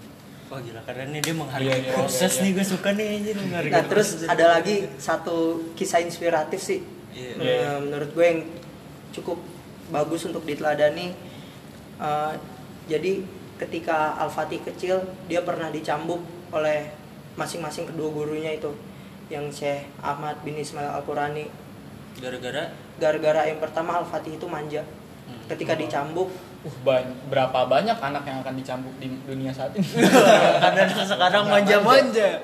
Wah 0.46 0.62
gila 0.62 0.78
keren 0.84 1.10
nih 1.10 1.22
dia 1.24 1.34
menghargai 1.34 1.66
Iya, 1.66 1.78
iya, 1.82 1.90
proses 1.92 2.22
iya, 2.22 2.30
iya. 2.30 2.44
nih 2.44 2.52
gue 2.54 2.66
suka 2.68 2.90
nih 2.92 3.06
anjir 3.12 3.36
menghargai 3.36 3.74
Nah, 3.74 3.84
terus 3.88 4.08
proses. 4.14 4.30
ada 4.30 4.46
lagi 4.52 4.76
satu 5.00 5.38
kisah 5.74 6.00
inspiratif 6.00 6.62
sih. 6.62 6.86
Iya. 7.12 7.32
Eh, 7.34 7.42
Iya. 7.42 7.70
menurut 7.82 8.10
gue 8.12 8.22
yang 8.24 8.40
cukup 9.16 9.40
bagus 9.90 10.28
untuk 10.28 10.44
diteladani. 10.44 11.16
Eh, 11.96 12.34
jadi 12.92 13.24
ketika 13.56 14.20
Al-Fatih 14.20 14.60
kecil, 14.68 15.00
dia 15.32 15.42
pernah 15.42 15.72
dicambuk 15.72 16.20
oleh 16.52 16.92
masing-masing 17.40 17.88
kedua 17.88 18.12
gurunya 18.12 18.52
itu. 18.52 18.76
Yang 19.32 19.64
Syekh 19.64 19.82
Ahmad 20.04 20.38
bin 20.44 20.60
Ismail 20.60 20.92
Al-Qurani. 21.02 21.48
gara-gara 22.16 22.72
Gara-gara 22.96 23.42
yang 23.44 23.60
pertama 23.60 24.00
Al-Fatih 24.00 24.40
itu 24.40 24.48
manja. 24.48 24.84
Hmm. 25.26 25.42
Ketika 25.52 25.76
dicambuk, 25.76 26.30
Uh, 26.66 26.74
ban- 26.82 27.14
berapa 27.30 27.70
banyak 27.70 27.94
anak 27.94 28.26
yang 28.26 28.42
akan 28.42 28.58
dicambuk 28.58 28.90
di 28.98 29.06
dunia 29.30 29.54
saat 29.54 29.70
ini? 29.78 29.86
karena 30.66 30.90
sekarang 30.90 31.46
manja-manja 31.46 32.42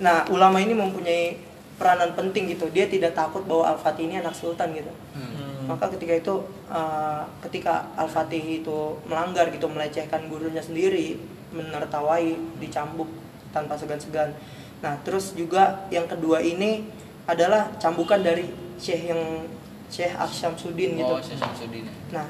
nah 0.00 0.24
ulama 0.32 0.56
ini 0.56 0.72
mempunyai 0.72 1.36
peranan 1.76 2.16
penting 2.16 2.56
gitu. 2.56 2.72
Dia 2.72 2.88
tidak 2.88 3.12
takut 3.12 3.44
bahwa 3.44 3.74
Al-Fatih 3.76 4.08
ini 4.08 4.16
anak 4.16 4.32
sultan 4.32 4.72
gitu. 4.72 4.88
Hmm. 5.12 5.31
Maka 5.68 5.90
ketika 5.94 6.14
itu 6.18 6.34
uh, 6.70 7.22
ketika 7.46 7.86
Al-Fatih 7.94 8.62
itu 8.62 8.98
melanggar 9.06 9.48
gitu 9.52 9.70
melecehkan 9.70 10.26
gurunya 10.26 10.62
sendiri 10.62 11.20
menertawai 11.52 12.34
dicambuk 12.58 13.06
tanpa 13.52 13.76
segan-segan. 13.76 14.32
Nah 14.80 14.96
terus 15.04 15.36
juga 15.36 15.86
yang 15.92 16.08
kedua 16.08 16.40
ini 16.40 16.88
adalah 17.28 17.70
cambukan 17.78 18.18
dari 18.18 18.48
Syekh 18.80 19.12
yang 19.12 19.46
Syekh 19.92 20.16
Asyamsuddin 20.16 20.98
gitu. 20.98 21.12
Oh 21.12 21.22
Syekh 21.22 21.38
Samsudin 21.38 21.84
ya. 21.86 21.94
nah 22.10 22.26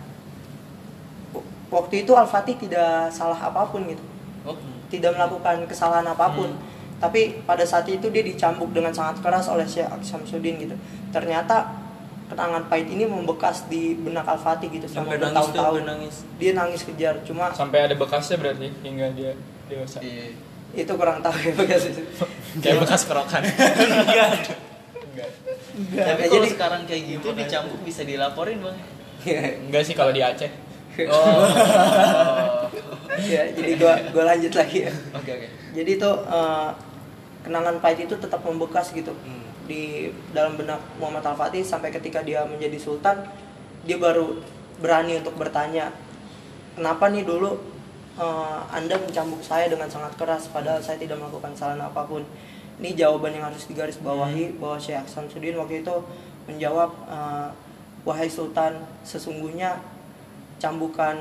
waktu 1.73 2.05
itu 2.05 2.12
Al-Fatih 2.12 2.61
tidak 2.61 3.09
salah 3.09 3.38
apa 3.38 3.64
pun 3.71 3.87
gitu. 3.88 4.05
Oh. 4.45 4.59
Tidak 4.92 5.14
melakukan 5.16 5.64
kesalahan 5.64 6.05
apa 6.05 6.29
pun. 6.37 6.53
Tapi 7.01 7.42
pada 7.49 7.66
saat 7.66 7.88
itu 7.88 8.12
dia 8.12 8.23
dicambuk 8.23 8.71
dengan 8.71 8.92
sangat 8.92 9.25
keras 9.25 9.49
oleh 9.49 9.64
Syekh 9.64 9.88
Samsudin 10.05 10.61
gitu. 10.61 10.77
Ternyata 11.09 11.82
kenangan 12.33 12.64
pahit 12.64 12.88
ini 12.88 13.05
membekas 13.05 13.66
di 13.66 13.92
benak 13.95 14.25
Al-Fatih 14.25 14.68
gitu 14.71 14.87
sampai 14.87 15.21
selama 15.21 15.45
bertahun-tahun. 15.45 15.83
dia 16.37 16.53
nangis 16.53 16.81
kejar 16.83 17.21
cuma 17.23 17.53
Sampai 17.53 17.79
ada 17.83 17.92
bekasnya 17.92 18.37
berarti 18.37 18.73
hingga 18.81 19.12
dia 19.12 19.37
dewasa. 19.66 20.01
iya. 20.01 20.33
Itu 20.73 20.97
kurang 20.97 21.21
tahu 21.21 21.37
ya 21.38 21.53
bekas 21.55 21.85
itu 21.87 22.01
Kayak 22.59 22.81
bekas 22.81 23.05
kerokan. 23.05 23.42
Enggak. 23.45 25.29
tapi 25.92 25.92
Ya, 25.95 26.05
kalau 26.23 26.33
jadi- 26.38 26.51
sekarang 26.51 26.83
kayak 26.85 27.03
gitu 27.11 27.29
dicambuk 27.33 27.81
bisa 27.83 28.01
dilaporin 28.03 28.59
bang? 28.59 28.77
Enggak 29.62 29.83
sih 29.85 29.92
kalau 29.92 30.11
di 30.11 30.21
Aceh. 30.21 30.49
oh. 31.05 31.45
Ya 33.23 33.45
jadi 33.47 33.77
gua 33.77 33.95
gua 34.09 34.25
lanjut 34.27 34.49
lagi. 34.51 34.79
Ya 34.83 34.92
oke 35.12 35.31
oke. 35.31 35.49
Jadi 35.75 35.90
itu 35.92 36.11
eh, 36.27 36.68
kenangan 37.42 37.77
pahit 37.79 38.01
itu 38.03 38.14
tetap 38.14 38.40
membekas 38.40 38.88
gitu. 38.90 39.12
Hmm. 39.14 39.41
Di 39.72 40.12
dalam 40.37 40.61
benak 40.61 40.76
Muhammad 41.00 41.24
Al-Fatih 41.24 41.64
sampai 41.64 41.88
ketika 41.88 42.20
dia 42.20 42.44
menjadi 42.44 42.76
sultan 42.76 43.24
dia 43.88 43.96
baru 43.96 44.37
berani 44.85 45.16
untuk 45.16 45.40
bertanya 45.40 45.88
kenapa 46.76 47.08
nih 47.08 47.24
dulu 47.24 47.56
eh, 48.20 48.61
anda 48.68 49.00
mencambuk 49.00 49.40
saya 49.40 49.72
dengan 49.72 49.88
sangat 49.88 50.12
keras 50.20 50.52
padahal 50.52 50.85
saya 50.85 51.00
tidak 51.00 51.16
melakukan 51.16 51.56
kesalahan 51.56 51.88
apa 51.88 52.04
pun? 52.04 52.20
Ini 52.80 52.98
jawaban 52.98 53.37
yang 53.37 53.46
harus 53.46 53.68
digarisbawahi 53.68 54.58
bahwa 54.58 54.80
Syekh 54.80 55.06
Samsudin 55.06 55.54
waktu 55.56 55.80
itu 55.80 55.96
menjawab 56.44 56.90
eh, 57.08 57.48
wahai 58.04 58.28
sultan 58.28 58.76
sesungguhnya 59.06 59.80
cambukan 60.61 61.16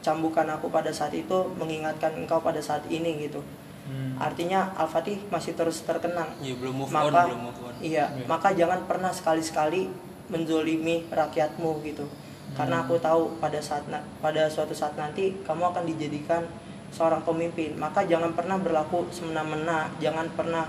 cambukan 0.00 0.48
aku 0.56 0.72
pada 0.72 0.88
saat 0.88 1.12
itu 1.12 1.36
mengingatkan 1.60 2.16
engkau 2.16 2.40
pada 2.40 2.62
saat 2.62 2.80
ini 2.88 3.28
gitu 3.28 3.44
Hmm. 3.90 4.14
artinya 4.22 4.70
Al-Fatih 4.78 5.18
masih 5.34 5.58
terus 5.58 5.82
terkenang. 5.82 6.30
Ya 6.38 6.54
belum 6.54 6.86
move 6.86 6.90
maka 6.94 7.26
on 7.26 7.34
belum 7.34 7.42
move 7.50 7.60
on. 7.66 7.74
iya 7.82 8.06
Iya. 8.06 8.24
maka 8.30 8.54
jangan 8.54 8.86
pernah 8.86 9.10
sekali-sekali 9.10 9.90
menzolimi 10.30 11.10
rakyatmu 11.10 11.82
gitu. 11.82 12.06
Karena 12.54 12.86
aku 12.86 12.98
tahu 13.02 13.38
pada 13.42 13.58
saat 13.58 13.82
pada 14.22 14.46
suatu 14.46 14.74
saat 14.74 14.94
nanti 14.94 15.34
kamu 15.42 15.74
akan 15.74 15.84
dijadikan 15.90 16.46
seorang 16.94 17.22
pemimpin. 17.26 17.74
Maka 17.74 18.06
jangan 18.06 18.30
pernah 18.34 18.58
berlaku 18.62 19.10
semena-mena 19.10 19.90
jangan 19.98 20.30
pernah 20.38 20.66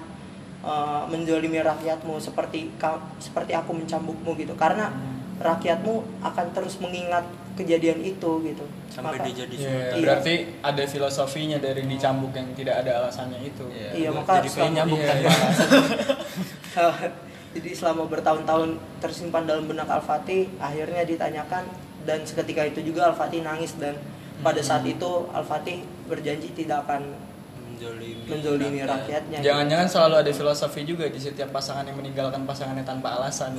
uh, 0.65 1.05
menzolimi 1.09 1.61
rakyatmu 1.61 2.17
seperti 2.17 2.73
seperti 3.21 3.53
aku 3.53 3.77
mencambukmu 3.77 4.33
gitu. 4.37 4.57
Karena 4.57 4.89
rakyatmu 5.41 6.25
akan 6.25 6.45
terus 6.53 6.77
mengingat 6.81 7.25
kejadian 7.53 7.99
itu 7.99 8.31
gitu 8.41 8.65
sampai 8.87 9.15
Maka- 9.15 9.25
dia 9.25 9.35
jadi 9.41 9.55
Iya, 9.55 9.61
sultan. 9.61 9.91
Iya. 9.91 10.01
berarti 10.01 10.33
ada 10.61 10.83
filosofinya 10.85 11.57
dari 11.57 11.81
dicambuk 11.83 12.31
yang 12.31 12.47
tidak 12.53 12.75
ada 12.79 12.91
alasannya 12.99 13.39
itu. 13.41 13.65
Iya. 13.69 13.89
iya 13.93 14.09
maka 14.09 14.39
jadi 14.39 14.49
selama- 14.49 14.73
nyambung 14.73 14.99
Iya, 14.99 15.07
tanpa 15.07 15.21
iya. 15.21 15.31
alasan. 15.37 15.69
jadi 17.55 17.69
selama 17.73 18.03
bertahun-tahun 18.07 18.69
tersimpan 18.97 19.43
dalam 19.43 19.65
benak 19.65 19.85
Al-Fatih 19.85 20.47
akhirnya 20.57 21.03
ditanyakan 21.03 21.63
dan 22.01 22.23
seketika 22.23 22.63
itu 22.63 22.79
juga 22.81 23.11
Al-Fatih 23.11 23.41
nangis 23.41 23.75
dan 23.75 23.99
pada 24.39 24.59
saat 24.59 24.81
itu 24.83 25.09
Al-Fatih 25.29 25.79
berjanji 26.07 26.49
tidak 26.53 26.87
akan 26.87 27.11
menzolimi, 27.67 28.23
menzolimi 28.25 28.79
rakyat. 28.79 28.89
rakyatnya 29.27 29.37
Jangan-jangan 29.41 29.87
selalu 29.87 30.15
ada 30.17 30.31
filosofi 30.31 30.81
juga 30.81 31.05
di 31.05 31.17
setiap 31.17 31.51
pasangan 31.51 31.83
yang 31.83 31.95
meninggalkan 31.95 32.41
pasangannya 32.43 32.81
tanpa 32.81 33.17
alasan. 33.17 33.57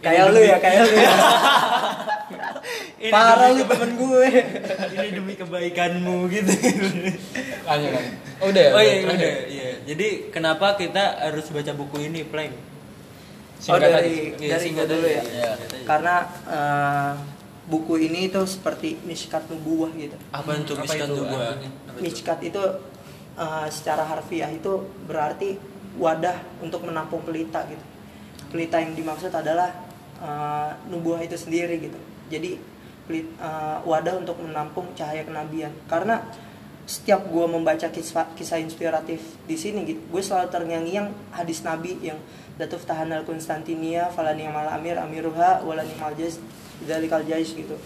Kayak 0.00 0.24
lu 0.32 0.40
ya 0.40 0.56
kayak 0.60 0.80
lu 0.88 0.92
ya 0.96 1.12
Ini 3.00 3.08
parah 3.08 3.48
lu 3.56 3.64
temen 3.64 3.96
gue 3.96 4.24
ini 4.92 5.08
demi 5.16 5.32
kebaikanmu 5.32 6.28
gitu. 6.28 6.52
Hanya 7.64 7.88
kan. 7.96 8.04
Oh, 8.44 8.52
udah 8.52 8.60
ya? 8.60 8.70
oh 8.76 8.82
iya, 8.84 8.94
terakhir. 9.00 9.16
udah, 9.16 9.34
iya. 9.48 9.70
Jadi 9.88 10.08
kenapa 10.28 10.76
kita 10.76 11.16
harus 11.16 11.48
baca 11.48 11.72
buku 11.72 11.96
ini, 12.12 12.28
Plank? 12.28 12.52
oh 13.68 13.76
dari 13.80 13.92
aja. 13.92 14.40
Iya, 14.40 14.48
dari 14.56 14.64
singkat 14.68 14.84
gue 14.84 14.92
dulu 14.96 15.06
ya 15.08 15.22
Iya, 15.24 15.48
aja. 15.52 15.76
karena 15.84 16.16
eh, 16.48 17.12
buku 17.68 17.94
ini 18.00 18.20
itu 18.32 18.40
seperti 18.48 18.96
miskat 19.04 19.44
nubuah 19.52 19.92
gitu 19.96 20.16
Apa 20.32 20.56
itu? 20.56 20.72
Apa 20.76 20.92
itu? 20.96 21.22
Miskat 22.00 22.38
itu 22.40 22.62
uh, 23.36 23.66
secara 23.68 24.04
harfiah 24.08 24.48
itu 24.48 24.88
berarti 25.04 25.60
wadah 26.00 26.40
untuk 26.64 26.84
menampung 26.88 27.20
pelita 27.20 27.64
gitu. 27.68 27.84
Pelita 28.48 28.80
yang 28.80 28.96
dimaksud 28.96 29.32
adalah 29.32 29.89
uh, 30.20 30.76
nubuah 30.92 31.24
itu 31.24 31.34
sendiri 31.34 31.80
gitu. 31.80 31.98
Jadi 32.30 32.60
uh, 33.40 33.82
wadah 33.82 34.20
untuk 34.20 34.38
menampung 34.38 34.92
cahaya 34.94 35.26
kenabian. 35.26 35.72
Karena 35.90 36.22
setiap 36.86 37.26
gua 37.30 37.46
membaca 37.46 37.86
kisah, 37.90 38.30
kisah 38.34 38.58
inspiratif 38.58 39.22
di 39.46 39.54
sini 39.54 39.86
gitu, 39.86 40.02
gue 40.10 40.22
selalu 40.22 40.50
terngiang-ngiang 40.50 41.08
hadis 41.30 41.62
Nabi 41.62 41.94
yang 42.02 42.18
Datuf 42.58 42.82
Tahanal 42.82 43.22
Konstantinia 43.22 44.10
Falani 44.10 44.50
Amal 44.50 44.66
Amir 44.68 44.98
Amiruha 44.98 45.62
Walani 45.62 45.94
Maljaz 45.96 46.42
Dalikal 46.82 47.22
Jais 47.24 47.54
gitu 47.54 47.78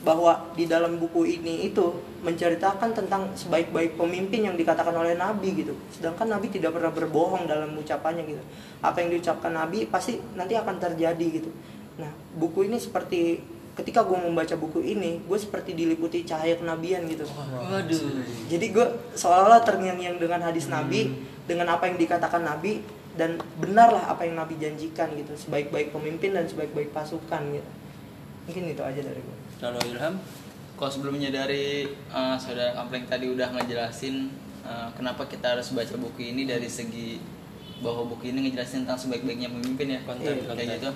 bahwa 0.00 0.48
di 0.56 0.64
dalam 0.64 0.96
buku 0.96 1.28
ini 1.28 1.68
itu 1.68 1.92
menceritakan 2.24 2.96
tentang 2.96 3.28
sebaik-baik 3.36 4.00
pemimpin 4.00 4.48
yang 4.48 4.56
dikatakan 4.56 4.96
oleh 4.96 5.12
Nabi 5.12 5.52
gitu. 5.60 5.76
Sedangkan 5.92 6.24
Nabi 6.24 6.48
tidak 6.48 6.72
pernah 6.72 6.88
berbohong 6.88 7.44
dalam 7.44 7.76
ucapannya 7.76 8.24
gitu. 8.24 8.42
Apa 8.80 9.04
yang 9.04 9.12
diucapkan 9.12 9.52
Nabi 9.52 9.84
pasti 9.84 10.16
nanti 10.36 10.56
akan 10.56 10.80
terjadi 10.80 11.26
gitu. 11.40 11.52
Nah, 12.00 12.08
buku 12.40 12.64
ini 12.64 12.80
seperti 12.80 13.44
ketika 13.76 14.04
gue 14.04 14.16
membaca 14.16 14.56
buku 14.56 14.80
ini, 14.84 15.20
gue 15.20 15.38
seperti 15.40 15.76
diliputi 15.76 16.24
cahaya 16.24 16.56
kenabian 16.56 17.04
gitu. 17.04 17.28
Waduh. 17.28 18.24
Jadi 18.48 18.66
gue 18.72 18.86
seolah-olah 19.16 19.60
terngiang-ngiang 19.64 20.16
dengan 20.16 20.48
hadis 20.48 20.68
Nabi, 20.68 21.12
dengan 21.44 21.76
apa 21.76 21.88
yang 21.88 22.00
dikatakan 22.00 22.40
Nabi 22.40 22.80
dan 23.16 23.36
benarlah 23.60 24.08
apa 24.08 24.24
yang 24.24 24.36
Nabi 24.36 24.56
janjikan 24.56 25.12
gitu. 25.16 25.36
Sebaik-baik 25.36 25.92
pemimpin 25.92 26.36
dan 26.36 26.48
sebaik-baik 26.48 26.92
pasukan 26.92 27.42
gitu. 27.52 27.70
Mungkin 28.48 28.64
itu 28.72 28.82
aja 28.84 29.00
dari 29.00 29.20
gue. 29.20 29.38
Kalau 29.60 29.76
Ilham, 29.84 30.16
Kalau 30.80 30.88
sebelumnya 30.88 31.28
dari 31.28 31.84
eh, 31.92 32.36
saudara 32.40 32.72
Kampleng 32.72 33.04
tadi 33.04 33.28
udah 33.28 33.52
ngejelasin 33.52 34.32
eh, 34.64 34.88
kenapa 34.96 35.28
kita 35.28 35.52
harus 35.52 35.68
baca 35.76 35.92
buku 36.00 36.32
ini 36.32 36.48
dari 36.48 36.64
segi 36.64 37.20
bahwa 37.84 38.08
buku 38.08 38.32
ini 38.32 38.48
ngejelasin 38.48 38.88
tentang 38.88 38.96
sebaik-baiknya 38.96 39.52
pemimpin 39.52 39.92
ya 39.92 40.00
Konten, 40.08 40.40
Iya, 40.40 40.48
kayak 40.56 40.68
gitu. 40.80 40.90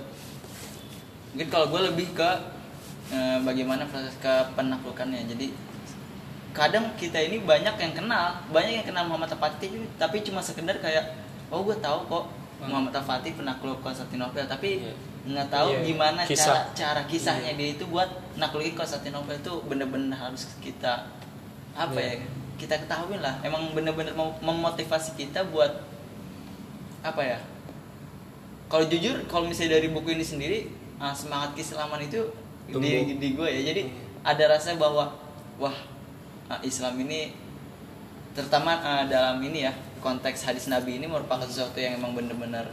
Mungkin 1.36 1.48
kalau 1.52 1.66
gue 1.68 1.80
lebih 1.92 2.16
ke 2.16 2.30
eh, 3.12 3.38
bagaimana 3.44 3.84
proses 3.84 4.16
kepenaklukannya. 4.24 5.28
Jadi 5.28 5.52
kadang 6.56 6.96
kita 6.96 7.20
ini 7.20 7.44
banyak 7.44 7.76
yang 7.76 7.92
kenal, 7.92 8.40
banyak 8.48 8.80
yang 8.80 8.86
kenal 8.88 9.04
Muhammad 9.04 9.36
Al-Fatih 9.36 9.68
tapi 10.00 10.24
cuma 10.24 10.40
sekedar 10.40 10.80
kayak 10.80 11.12
oh 11.52 11.60
gue 11.60 11.76
tahu 11.84 12.08
kok 12.08 12.24
Muhammad 12.64 12.96
Al-Fatih 12.96 13.36
penakluk 13.36 13.84
Konstantinopel 13.84 14.48
tapi 14.48 14.80
Iya. 14.80 14.96
Nggak 15.24 15.48
tahu 15.48 15.68
Iya, 15.72 15.80
gimana 15.88 16.20
kisah. 16.22 16.44
cara 16.44 16.60
cara 16.76 17.02
kisahnya 17.08 17.56
dia 17.56 17.72
itu 17.72 17.84
buat 17.88 18.06
naklukin 18.36 18.76
Konstantinopel 18.76 19.40
itu 19.40 19.52
bener-bener 19.64 20.12
harus 20.12 20.52
kita 20.60 21.08
apa 21.72 21.96
Iya. 21.96 22.20
ya 22.20 22.28
kita 22.54 22.74
ketahui 22.84 23.18
lah 23.18 23.40
emang 23.40 23.72
bener-bener 23.72 24.12
memotivasi 24.38 25.16
kita 25.16 25.42
buat 25.48 25.80
apa 27.02 27.22
ya 27.24 27.38
kalau 28.68 28.84
jujur 28.84 29.16
kalau 29.26 29.48
misalnya 29.48 29.80
dari 29.80 29.88
buku 29.90 30.12
ini 30.12 30.24
sendiri 30.24 30.58
ah, 30.96 31.12
semangat 31.12 31.56
keislaman 31.56 32.00
itu 32.00 32.20
di, 32.64 32.72
Tumbuh. 32.72 33.04
di 33.20 33.28
gue 33.34 33.48
ya 33.48 33.60
jadi 33.72 33.82
ada 34.24 34.44
rasa 34.56 34.76
bahwa 34.76 35.08
wah 35.56 35.76
ah, 36.48 36.60
Islam 36.60 37.00
ini 37.00 37.32
terutama 38.32 38.76
ah, 38.76 39.04
dalam 39.08 39.40
ini 39.40 39.64
ya 39.64 39.72
konteks 40.00 40.44
hadis 40.44 40.68
Nabi 40.68 41.00
ini 41.00 41.08
merupakan 41.08 41.44
sesuatu 41.44 41.80
yang 41.80 41.96
emang 41.96 42.12
bener-bener 42.12 42.68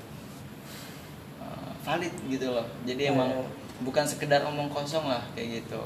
valid 1.81 2.13
gitu 2.27 2.47
loh 2.49 2.65
jadi 2.83 3.09
emang 3.09 3.29
Oh. 3.33 3.45
bukan 3.81 4.03
sekedar 4.03 4.41
omong 4.43 4.67
kosong 4.67 5.05
lah 5.05 5.21
kayak 5.31 5.61
gitu 5.61 5.81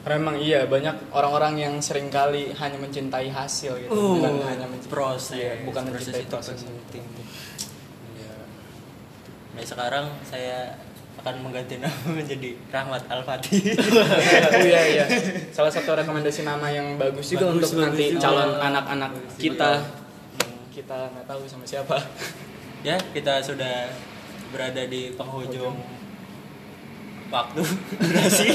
Karena 0.00 0.16
emang 0.18 0.36
iya 0.36 0.64
banyak 0.64 0.96
orang-orang 1.10 1.54
yang 1.56 1.74
sering 1.78 2.08
kali 2.08 2.50
hanya 2.52 2.74
mencintai 2.74 3.28
hasil 3.28 3.76
gitu, 3.78 3.92
Uh, 3.92 4.16
bukan 4.16 4.32
hanya 4.48 4.64
mencintai 4.64 4.88
proses. 4.90 5.36
Iya, 5.36 5.52
bukan 5.62 5.82
Proses 5.84 5.92
mencintai 6.08 6.22
itu 6.22 6.32
proses. 6.32 6.58
penting. 6.64 7.04
Iya. 8.14 8.32
Nah 9.52 9.60
sekarang 9.62 10.06
saya 10.24 10.80
akan 11.20 11.34
mengganti 11.44 11.76
nama 11.76 11.92
menjadi 12.16 12.50
Rahmat 12.66 13.02
Al 13.06 13.20
Fatih. 13.20 13.60
iya 14.64 14.80
iya. 14.88 15.04
Salah 15.52 15.68
satu 15.68 15.92
rekomendasi 15.92 16.42
nama 16.42 16.64
yang 16.66 16.96
bagus 16.96 17.28
juga 17.28 17.46
Bagus, 17.46 17.68
untuk 17.68 17.70
bagus 17.70 17.84
nanti 17.84 18.04
juga. 18.08 18.22
calon 18.24 18.50
anak-anak 18.56 19.10
kita. 19.36 19.70
juga. 19.76 20.00
Kita 20.72 20.96
nggak 21.12 21.26
tahu 21.28 21.40
sama 21.44 21.64
siapa. 21.64 21.96
ya 22.80 22.96
kita 23.12 23.44
sudah 23.44 23.92
berada 24.50 24.82
di 24.84 25.14
penghujung 25.14 25.74
waktu 27.30 27.62
durasi. 28.02 28.48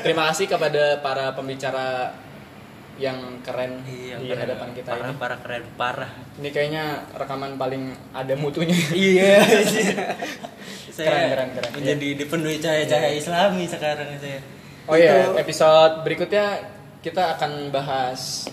Terima 0.00 0.32
kasih 0.32 0.46
kepada 0.48 0.98
para 0.98 1.36
pembicara 1.36 2.16
yang 2.96 3.16
keren 3.40 3.80
Iya, 3.88 4.20
di 4.20 4.28
keren. 4.28 4.40
hadapan 4.44 4.68
kita 4.76 4.90
parah, 4.92 5.08
ini. 5.08 5.16
parah 5.16 5.38
keren 5.40 5.64
parah. 5.74 6.12
Ini 6.36 6.48
kayaknya 6.52 6.84
rekaman 7.16 7.56
paling 7.56 7.82
ada 8.12 8.34
mutunya. 8.36 8.76
Iya. 8.92 9.40
saya 10.96 11.08
Keren, 11.08 11.28
keren, 11.32 11.48
keren. 11.56 11.70
menjadi 11.80 12.08
dipenuhi 12.18 12.56
cahaya-cahaya 12.60 13.12
Islami 13.14 13.64
sekarang 13.64 14.08
saya. 14.20 14.40
Oh 14.84 14.96
iya, 14.98 15.32
episode 15.38 16.02
berikutnya 16.04 16.60
kita 17.00 17.38
akan 17.38 17.72
bahas 17.72 18.44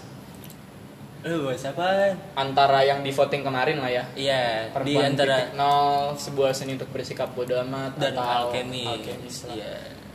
Lu 1.20 1.44
bahas 1.44 1.64
apaan? 1.64 2.14
antara 2.34 2.80
yang 2.82 3.02
di 3.02 3.10
voting 3.10 3.42
kemarin 3.42 3.78
lah 3.78 3.90
ya. 3.90 4.04
Iya, 4.14 4.44
di 4.68 4.72
Perempuan 4.72 5.06
antara 5.12 5.38
nol 5.54 6.14
sebuah 6.14 6.52
seni 6.52 6.74
untuk 6.74 6.88
bersikap 6.90 7.34
bodoh 7.34 7.58
amat 7.62 7.98
dan 7.98 8.14
atau 8.14 8.54
alkemi. 8.54 8.86
alkemis 8.86 9.46
lah. 9.46 9.56
Iya. 9.56 9.74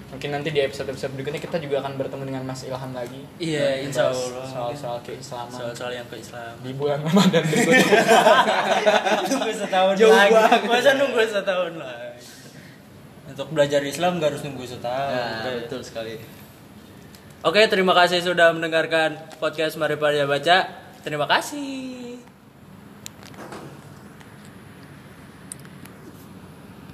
Mungkin 0.08 0.28
nanti 0.28 0.52
di 0.52 0.60
episode-episode 0.60 1.12
berikutnya 1.12 1.40
kita 1.40 1.56
juga 1.56 1.80
akan 1.80 1.96
bertemu 1.96 2.22
dengan 2.22 2.42
Mas 2.44 2.60
Ilham 2.62 2.92
lagi. 2.92 3.24
Iya, 3.38 3.80
insya 3.80 4.12
Allah. 4.12 4.44
Soal-soal 4.44 5.00
keislaman 5.00 5.48
Soal-soal 5.50 5.92
yang 5.94 6.04
keislaman. 6.06 6.60
di 6.60 6.72
bulan 6.72 7.00
Ramadan 7.00 7.40
berikutnya. 7.42 7.96
nunggu 9.32 9.52
setahun 9.56 9.94
Jauh 9.96 10.12
lagi. 10.12 10.32
banget. 10.32 10.60
Masa 10.68 10.90
nunggu 10.96 11.22
setahun 11.24 11.72
lagi? 11.74 12.20
Untuk 13.24 13.48
belajar 13.48 13.80
Islam 13.80 14.20
gak 14.20 14.36
harus 14.36 14.42
nunggu 14.44 14.64
setahun. 14.66 15.10
nah, 15.10 15.40
Oke. 15.40 15.52
betul 15.64 15.80
sekali 15.80 16.20
Oke, 17.42 17.64
terima 17.66 17.90
kasih 17.90 18.20
sudah 18.20 18.52
mendengarkan 18.52 19.16
podcast 19.40 19.74
Mari 19.74 19.96
Pada 19.96 20.28
Baca. 20.28 20.58
Terima 21.02 21.26
kasih. 21.26 22.11